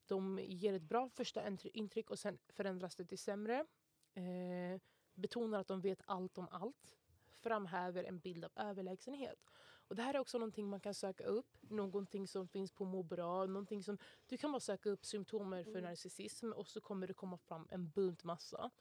De 0.06 0.40
ger 0.42 0.74
ett 0.74 0.82
bra 0.82 1.10
första 1.10 1.42
intryck 1.64 2.10
och 2.10 2.20
sen 2.20 2.38
förändras 2.48 2.96
det 2.96 3.06
till 3.06 3.20
sämre. 3.20 3.66
Eh, 4.14 4.82
betonar 5.14 5.60
att 5.60 5.68
de 5.68 5.82
vet 5.82 6.02
allt 6.06 6.38
om 6.38 6.48
allt. 6.52 6.96
Framhäver 7.42 8.04
en 8.04 8.20
bild 8.20 8.46
av 8.46 8.52
överlägsenhet. 8.56 9.46
Och 9.88 9.96
det 9.96 10.02
här 10.02 10.14
är 10.14 10.20
också 10.20 10.38
någonting 10.38 10.70
man 10.70 10.80
kan 10.80 10.94
söka 10.94 11.24
upp. 11.24 11.58
Någonting 11.62 12.28
som 12.28 12.48
finns 12.48 12.72
på 12.72 12.86
må 12.86 13.04
bra. 13.04 13.46
Någonting 13.46 13.84
som, 13.84 13.98
du 14.28 14.38
kan 14.38 14.52
bara 14.52 14.60
söka 14.60 14.90
upp 14.90 15.06
symptomer 15.06 15.64
för 15.64 15.72
Mm. 15.72 15.84
narcissism 15.84 16.52
och 16.52 16.68
så 16.68 16.82
kommer 16.82 17.08
det 17.08 17.14
komma 17.14 17.38
fram 17.38 17.68
en 17.72 17.90
bunt 17.90 18.24
massa. 18.24 18.72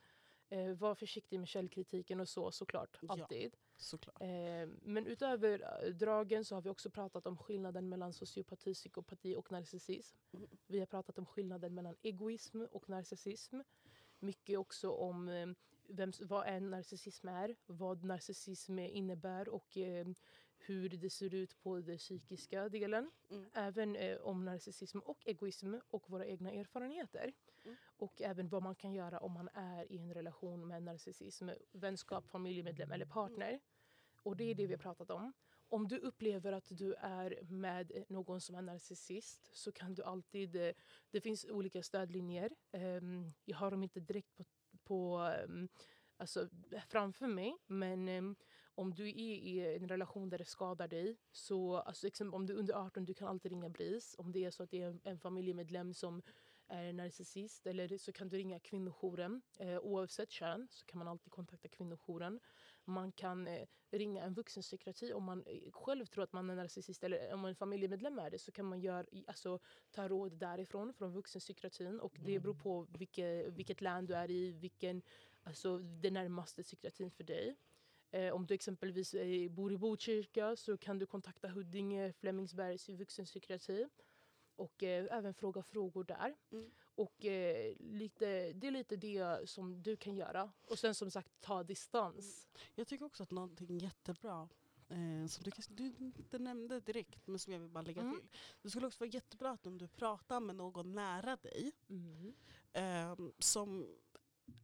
Eh, 0.50 0.72
var 0.72 0.94
försiktig 0.94 1.38
med 1.38 1.48
källkritiken 1.48 2.20
och 2.20 2.28
så 2.28 2.50
såklart. 2.50 2.98
Ja. 3.02 3.12
Alltid. 3.12 3.56
Såklart. 3.76 4.22
Eh, 4.22 4.68
men 4.82 5.06
utöver 5.06 5.84
eh, 5.84 5.90
dragen 5.90 6.44
så 6.44 6.54
har 6.54 6.62
vi 6.62 6.70
också 6.70 6.90
pratat 6.90 7.26
om 7.26 7.36
skillnaden 7.36 7.88
mellan 7.88 8.12
sociopati, 8.12 8.74
psykopati 8.74 9.36
och 9.36 9.52
narcissism. 9.52 10.16
Mm. 10.32 10.48
Vi 10.66 10.78
har 10.78 10.86
pratat 10.86 11.18
om 11.18 11.26
skillnaden 11.26 11.74
mellan 11.74 11.96
egoism 12.02 12.62
och 12.72 12.88
narcissism. 12.88 13.60
Mycket 14.18 14.58
också 14.58 14.90
om 14.90 15.28
eh, 15.28 15.48
vem, 15.88 16.12
vad 16.20 16.46
en 16.46 16.70
narcissism 16.70 17.28
är, 17.28 17.56
vad 17.66 18.04
narcissism 18.04 18.78
innebär 18.78 19.48
och 19.48 19.76
eh, 19.76 20.06
hur 20.68 20.88
det 20.88 21.10
ser 21.10 21.34
ut 21.34 21.60
på 21.62 21.80
den 21.80 21.98
psykiska 21.98 22.68
delen. 22.68 23.10
Mm. 23.30 23.50
Även 23.54 23.96
eh, 23.96 24.16
om 24.18 24.44
narcissism 24.44 24.98
och 24.98 25.26
egoism 25.26 25.74
och 25.88 26.10
våra 26.10 26.26
egna 26.26 26.50
erfarenheter. 26.52 27.32
Mm. 27.64 27.76
Och 27.82 28.22
även 28.22 28.48
vad 28.48 28.62
man 28.62 28.74
kan 28.74 28.92
göra 28.92 29.18
om 29.20 29.32
man 29.32 29.48
är 29.54 29.92
i 29.92 29.98
en 29.98 30.14
relation 30.14 30.68
med 30.68 30.82
narcissism, 30.82 31.48
vänskap, 31.72 32.28
familjemedlem 32.28 32.92
eller 32.92 33.06
partner. 33.06 33.60
Och 34.22 34.36
det 34.36 34.44
är 34.44 34.54
det 34.54 34.66
vi 34.66 34.72
har 34.74 34.78
pratat 34.78 35.10
om. 35.10 35.32
Om 35.70 35.88
du 35.88 35.98
upplever 35.98 36.52
att 36.52 36.66
du 36.70 36.94
är 36.94 37.38
med 37.42 38.04
någon 38.08 38.40
som 38.40 38.54
är 38.54 38.62
narcissist 38.62 39.56
så 39.56 39.72
kan 39.72 39.94
du 39.94 40.02
alltid... 40.02 40.56
eh, 40.56 40.72
Det 41.10 41.20
finns 41.20 41.44
olika 41.44 41.82
stödlinjer. 41.82 42.50
Ehm, 42.72 43.32
Jag 43.44 43.56
har 43.56 43.70
dem 43.70 43.82
inte 43.82 44.00
direkt 44.00 44.36
på, 44.36 44.44
på 44.84 45.16
ehm, 45.18 45.68
alltså, 46.16 46.48
framför 46.88 47.26
mig. 47.26 47.56
Men 47.66 48.08
ehm, 48.08 48.36
om 48.78 48.94
du 48.94 49.08
är 49.08 49.14
i 49.14 49.76
en 49.76 49.88
relation 49.88 50.28
där 50.28 50.38
det 50.38 50.44
skadar 50.44 50.88
dig, 50.88 51.16
så 51.32 51.76
alltså, 51.76 52.06
exempel, 52.06 52.34
om 52.34 52.46
du 52.46 52.52
är 52.52 52.58
under 52.58 52.74
18 52.74 53.04
du 53.04 53.14
kan 53.14 53.28
alltid 53.28 53.52
ringa 53.52 53.68
BRIS. 53.68 54.14
Om 54.18 54.32
det 54.32 54.44
är 54.44 54.50
så 54.50 54.62
att 54.62 54.70
det 54.70 54.82
är 54.82 54.98
en, 55.04 55.18
familjemedlem 55.18 55.94
som 55.94 56.22
är 56.68 56.92
narcissist 56.92 57.66
eller 57.66 57.98
så 57.98 58.12
kan 58.12 58.28
du 58.28 58.36
ringa 58.36 58.58
kvinnojouren. 58.58 59.42
Eh, 59.58 59.78
oavsett 59.78 60.30
kön 60.30 60.68
så 60.70 60.86
kan 60.86 60.98
man 60.98 61.08
alltid 61.08 61.32
kontakta 61.32 61.68
kvinnojouren. 61.68 62.40
Man 62.84 63.12
kan 63.12 63.46
eh, 63.46 63.66
ringa 63.90 64.22
en 64.22 64.34
vuxenpsykiatri 64.34 65.12
om 65.12 65.24
man 65.24 65.42
eh, 65.46 65.70
själv 65.72 66.06
tror 66.06 66.24
att 66.24 66.32
man 66.32 66.50
är 66.50 66.56
narcissist 66.56 67.04
eller 67.04 67.34
om 67.34 67.44
en 67.44 67.56
familjemedlem 67.56 68.18
är 68.18 68.30
det 68.30 68.38
så 68.38 68.52
kan 68.52 68.64
man 68.64 68.80
gör, 68.80 69.06
alltså, 69.26 69.58
ta 69.90 70.08
råd 70.08 70.32
därifrån, 70.32 70.92
från 70.94 71.12
vuxenpsykiatrin. 71.12 72.00
Och 72.00 72.16
det 72.18 72.40
beror 72.40 72.54
på 72.54 72.86
vilket, 72.98 73.52
vilket 73.52 73.80
land 73.80 74.08
du 74.08 74.14
är 74.14 74.30
i, 74.30 74.52
vilken, 74.52 75.02
alltså 75.42 75.78
den 75.78 76.14
närmaste 76.14 76.62
psykiatrin 76.62 77.10
för 77.10 77.24
dig. 77.24 77.56
Eh, 78.10 78.32
om 78.34 78.46
du 78.46 78.54
exempelvis 78.54 79.14
eh, 79.14 79.50
bor 79.50 79.72
i 79.72 79.76
Botkyrka 79.78 80.56
så 80.56 80.76
kan 80.76 80.98
du 80.98 81.06
kontakta 81.06 81.48
Huddinge, 81.48 82.12
Flemingsbergs 82.12 82.88
vuxenpsykiatri 82.88 83.88
och 84.56 84.82
eh, 84.82 85.16
även 85.18 85.34
fråga 85.34 85.62
frågor 85.62 86.04
där. 86.04 86.36
Mm. 86.52 86.70
Och 86.80 87.24
eh, 87.24 87.74
lite, 87.78 88.52
det 88.52 88.66
är 88.66 88.70
lite 88.70 88.96
det 88.96 89.48
som 89.50 89.82
du 89.82 89.96
kan 89.96 90.16
göra. 90.16 90.52
Och 90.64 90.78
sen 90.78 90.94
som 90.94 91.10
sagt 91.10 91.40
ta 91.40 91.62
distans. 91.62 92.48
Jag 92.74 92.86
tycker 92.88 93.04
också 93.04 93.22
att 93.22 93.30
någonting 93.30 93.78
jättebra 93.78 94.48
eh, 94.88 95.26
som 95.28 95.44
du, 95.44 95.50
kanske- 95.50 95.74
du 95.74 95.92
inte 95.98 96.38
nämnde 96.38 96.80
direkt 96.80 97.26
men 97.26 97.38
som 97.38 97.52
jag 97.52 97.60
vill 97.60 97.70
bara 97.70 97.82
lägga 97.82 98.00
Mm. 98.02 98.14
till. 98.20 98.28
Det 98.62 98.70
skulle 98.70 98.86
också 98.86 99.00
vara 99.04 99.10
jättebra 99.10 99.50
att 99.50 99.66
om 99.66 99.78
du 99.78 99.88
pratar 99.88 100.40
med 100.40 100.56
någon 100.56 100.92
nära 100.92 101.36
dig 101.36 101.72
Mm. 101.88 102.34
eh, 102.72 103.16
som 103.38 103.96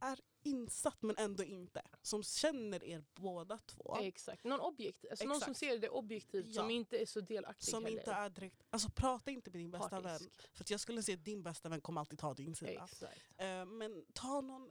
är 0.01 0.21
insatt 0.45 1.03
men 1.03 1.17
ändå 1.19 1.43
inte. 1.45 1.83
Som 2.03 2.23
känner 2.23 2.85
er 2.85 3.05
båda 3.15 3.59
två. 3.59 3.97
Exakt. 4.01 4.45
Någon 4.45 4.61
objekt, 4.61 5.05
alltså 5.11 5.27
någon 5.27 5.41
som 5.41 5.55
ser 5.55 5.79
det 5.79 5.89
objektivt, 5.89 6.55
som 6.55 6.71
Ja. 6.71 6.77
inte 6.77 6.99
är 6.99 7.07
så 7.07 7.21
delaktig 7.21 7.65
Som 7.69 7.85
heller. 7.85 7.99
inte 7.99 8.13
är 8.13 8.31
direkt, 8.31 8.63
alltså 8.71 8.89
prata 8.95 9.31
inte 9.31 9.51
med 9.51 9.61
din 9.61 9.71
bästa 9.71 10.01
vän. 10.01 10.03
Partisk. 10.19 10.49
För 10.57 10.65
att 10.65 10.71
jag 10.71 10.81
skulle 10.81 11.03
säga 11.03 11.19
att 11.19 11.25
din 11.25 11.43
bästa 11.43 11.69
vän 11.69 11.81
kommer 11.81 12.01
alltid 12.01 12.19
ta 12.19 12.35
din 12.35 12.55
sida. 12.55 12.89
Eh, 13.37 13.65
men 13.67 14.05
ta 14.13 14.41
någon, 14.41 14.71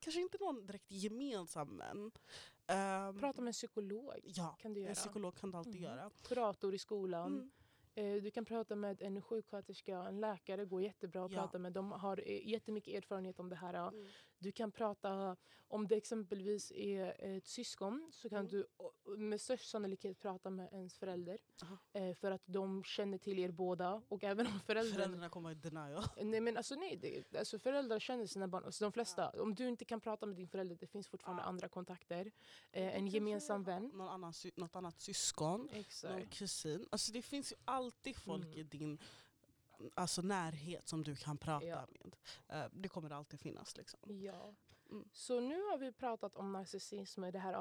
kanske 0.00 0.20
inte 0.20 0.38
någon 0.40 0.66
direkt 0.66 0.90
gemensam 0.90 1.78
vän. 1.78 2.10
Ehm, 2.66 3.18
Prata 3.20 3.40
med 3.42 3.48
en 3.48 3.52
psykolog. 3.52 4.12
Ja, 4.24 4.56
kan 4.60 4.74
du 4.74 4.80
göra. 4.80 4.88
en 4.90 4.94
psykolog 4.96 5.36
kan 5.36 5.50
du 5.50 5.56
alltid 5.58 5.74
Mhm. 5.74 5.82
göra. 5.84 6.10
Kurator 6.22 6.74
i 6.74 6.78
skolan. 6.78 7.32
Mm. 7.34 7.50
Eh, 7.94 8.22
Du 8.22 8.30
kan 8.30 8.44
prata 8.44 8.76
med 8.76 9.02
en 9.02 9.22
sjuksköterska, 9.22 9.98
en 9.98 10.20
läkare 10.20 10.64
går 10.64 10.82
jättebra 10.82 11.24
att 11.24 11.32
Ja. 11.32 11.38
prata 11.42 11.58
med. 11.58 11.72
De 11.72 11.92
har 11.92 12.22
eh, 12.26 12.48
jättemycket 12.48 12.94
erfarenhet 12.94 13.40
om 13.40 13.48
det 13.48 13.56
här. 13.56 13.74
Mm. 13.88 14.08
Du 14.38 14.52
kan 14.52 14.72
prata, 14.72 15.36
om 15.68 15.86
det 15.88 15.96
exempelvis 15.96 16.72
är 16.72 17.36
ett 17.36 17.46
syskon 17.46 18.10
så 18.12 18.28
kan 18.28 18.38
Mm. 18.38 18.50
du 18.50 18.66
med 19.16 19.40
störst 19.40 19.70
sannolikhet 19.70 20.18
prata 20.20 20.50
med 20.50 20.72
ens 20.72 20.98
förälder. 20.98 21.38
Eh, 21.92 22.14
för 22.14 22.30
att 22.30 22.42
de 22.46 22.84
känner 22.84 23.18
till 23.18 23.38
er 23.38 23.50
båda. 23.50 24.02
Och 24.08 24.24
även 24.24 24.46
om 24.46 24.60
föräldern... 24.60 24.94
Föräldrarna 24.94 25.28
kommer 25.28 25.50
i 25.50 25.54
denial. 25.54 26.02
Nej 26.22 26.40
men 26.40 26.56
alltså 26.56 26.74
nej, 26.74 26.96
det, 26.96 27.38
alltså 27.38 27.58
föräldrar 27.58 27.98
känner 27.98 28.26
sina 28.26 28.48
barn. 28.48 28.64
Alltså 28.64 28.84
de 28.84 28.92
flesta. 28.92 29.30
Om 29.42 29.54
du 29.54 29.68
inte 29.68 29.84
kan 29.84 30.00
prata 30.00 30.26
med 30.26 30.36
din 30.36 30.48
förälder, 30.48 30.76
det 30.80 30.86
finns 30.86 31.08
fortfarande 31.08 31.42
Ja. 31.42 31.46
andra 31.48 31.68
kontakter. 31.68 32.30
Eh, 32.72 32.96
en 32.96 33.06
gemensam 33.06 33.62
vän. 33.64 33.90
Någon 33.94 34.08
annan, 34.08 34.32
något 34.56 34.76
annat 34.76 35.00
syskon, 35.00 35.60
någon 35.60 35.68
Exakt. 35.74 36.38
kusin. 36.38 36.86
Alltså 36.90 37.12
det 37.12 37.22
finns 37.22 37.52
ju 37.52 37.56
alltid 37.64 38.16
folk 38.16 38.44
Mm. 38.44 38.58
i 38.58 38.62
din 38.62 38.98
alltså 39.94 40.22
närhet 40.22 40.88
som 40.88 41.04
du 41.04 41.16
kan 41.16 41.38
prata 41.38 41.66
Ja. 41.66 41.86
med. 41.90 42.16
Eh, 42.48 42.70
det 42.72 42.88
kommer 42.88 43.10
alltid 43.10 43.40
finnas. 43.40 43.76
Liksom. 43.76 44.00
Ja. 44.06 44.54
Mm. 44.90 45.08
Så 45.12 45.40
nu 45.40 45.62
har 45.62 45.78
vi 45.78 45.92
pratat 45.92 46.36
om 46.36 46.52
narcissism 46.52 47.24
i 47.24 47.30
det 47.30 47.38
här 47.38 47.52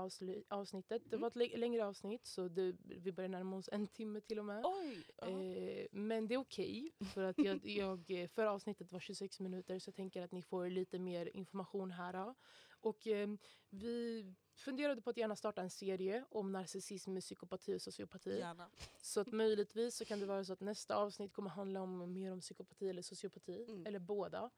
avsnittet. 0.50 1.02
Det 1.06 1.16
Mm. 1.16 1.22
var 1.22 1.28
ett 1.28 1.36
lä- 1.36 1.58
längre 1.58 1.86
avsnitt 1.86 2.26
så 2.26 2.48
det, 2.48 2.76
vi 2.84 3.12
börjar 3.12 3.30
närma 3.30 3.58
oss 3.58 3.70
en 3.72 3.88
timme 3.88 4.22
till 4.22 4.40
och 4.40 4.46
med. 4.46 4.66
Oj! 4.66 5.04
Eh, 5.18 5.88
men 5.92 6.28
det 6.28 6.34
är 6.34 6.38
okej, 6.40 6.92
för 7.14 7.24
att 7.24 7.38
jag, 7.38 7.66
jag, 8.06 8.30
förra 8.32 8.52
avsnittet 8.52 8.92
var 8.92 9.00
26 9.00 9.40
minuter 9.40 9.80
så 9.80 9.88
jag 9.90 9.96
tänker 9.96 10.22
att 10.22 10.32
ni 10.32 10.42
får 10.42 10.70
lite 10.70 11.00
mer 11.00 11.26
information 11.38 11.92
här. 11.92 12.36
Och 12.82 13.08
eh, 13.08 13.30
vi 13.70 14.26
funderade 14.56 15.02
på 15.02 15.10
att 15.10 15.18
gärna 15.18 15.36
starta 15.36 15.62
en 15.62 15.70
serie 15.70 16.26
om 16.30 16.52
narcissism, 16.52 17.20
psykopati 17.20 17.76
och 17.76 17.82
sociopati. 17.82 18.38
Gärna. 18.40 18.70
Så 19.02 19.20
att 19.22 19.28
möjligtvis 19.32 19.96
så 19.96 20.06
kan 20.06 20.20
det 20.20 20.26
vara 20.26 20.44
så 20.46 20.54
att 20.54 20.60
nästa 20.62 20.96
avsnitt 20.96 21.34
kommer 21.34 21.50
handla 21.50 21.82
om 21.82 22.14
mer 22.14 22.32
om 22.32 22.40
psykopati 22.42 22.90
eller 22.90 23.02
sociopati, 23.02 23.66
Mm. 23.70 23.86
eller 23.86 24.00
båda. 24.00 24.50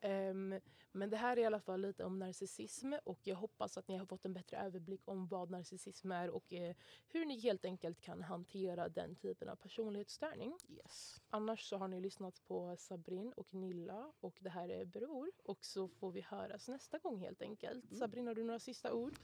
Ehm, 0.00 0.60
men 0.92 1.10
det 1.10 1.16
här 1.16 1.36
är 1.36 1.40
i 1.40 1.44
alla 1.44 1.60
fall 1.60 1.80
lite 1.80 2.04
om 2.04 2.18
narcissism 2.18 2.92
och 3.04 3.18
jag 3.22 3.36
hoppas 3.36 3.78
att 3.78 3.88
ni 3.88 3.96
har 3.96 4.06
fått 4.06 4.24
en 4.24 4.32
bättre 4.32 4.56
överblick 4.56 5.00
om 5.04 5.26
vad 5.26 5.50
narcissism 5.50 6.12
är 6.12 6.30
och 6.30 6.52
eh, 6.52 6.76
hur 7.08 7.24
ni 7.24 7.40
helt 7.40 7.64
enkelt 7.64 8.00
kan 8.00 8.22
hantera 8.22 8.88
den 8.88 9.16
typen 9.16 9.48
av 9.48 9.56
personlighetsstörning. 9.56 10.58
Yes. 10.68 11.20
Annars 11.30 11.68
så 11.68 11.76
har 11.76 11.88
ni 11.88 12.00
lyssnat 12.00 12.42
på 12.46 12.76
Sabrin 12.78 13.32
och 13.32 13.54
Nilla 13.54 14.12
och 14.20 14.38
det 14.40 14.50
här 14.50 14.68
är 14.68 14.84
Bror 14.84 15.30
och 15.44 15.64
så 15.64 15.88
får 15.88 16.12
vi 16.12 16.20
höras 16.20 16.68
nästa 16.68 16.98
gång 16.98 17.18
helt 17.18 17.42
enkelt. 17.42 17.84
Mm. 17.84 17.96
Sabrin, 17.96 18.26
har 18.26 18.34
du 18.34 18.44
några 18.44 18.58
sista 18.58 18.92
ord? 18.92 19.14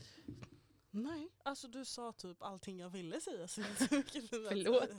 Nej, 0.94 1.28
alltså 1.44 1.68
du 1.68 1.84
sa 1.84 2.12
typ 2.12 2.42
allting 2.42 2.78
jag 2.78 2.90
ville 2.90 3.20
säga. 3.20 3.48
Så 3.48 3.62
så 3.62 3.86
Förlåt. 4.48 4.90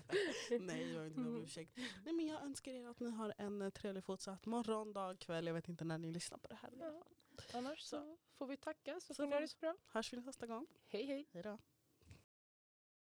Nej, 0.59 0.93
jag 0.93 1.01
vill 1.01 1.07
inte 1.07 1.21
be 1.21 1.27
om 1.27 1.43
ursäkt. 1.43 1.77
Nej, 2.05 2.13
men 2.13 2.27
jag 2.27 2.41
önskar 2.41 2.71
er 2.71 2.87
att 2.87 2.99
ni 2.99 3.11
har 3.11 3.33
en 3.37 3.61
eh, 3.61 3.69
trevlig 3.69 4.03
fortsatt 4.03 4.45
morgon, 4.45 4.93
dag, 4.93 5.19
kväll. 5.19 5.47
Jag 5.47 5.53
vet 5.53 5.67
inte 5.67 5.83
när 5.83 5.97
ni 5.97 6.11
lyssnar 6.11 6.37
på 6.37 6.47
det 6.47 6.55
här. 6.55 6.73
Ja. 6.79 7.03
Annars 7.53 7.79
så 7.79 8.17
får 8.37 8.47
vi 8.47 8.57
tacka 8.57 8.99
så 8.99 9.13
Så 9.13 9.23
får 9.23 9.27
ni 9.27 9.33
ha 9.33 9.39
det 9.39 9.47
så 9.47 9.57
bra. 9.59 9.75
Hörs 9.85 10.13
vi 10.13 10.17
nästa 10.17 10.47
gång. 10.47 10.67
Hej 10.87 11.05
hej! 11.05 11.29
Hej 11.31 11.43
då. 11.43 11.57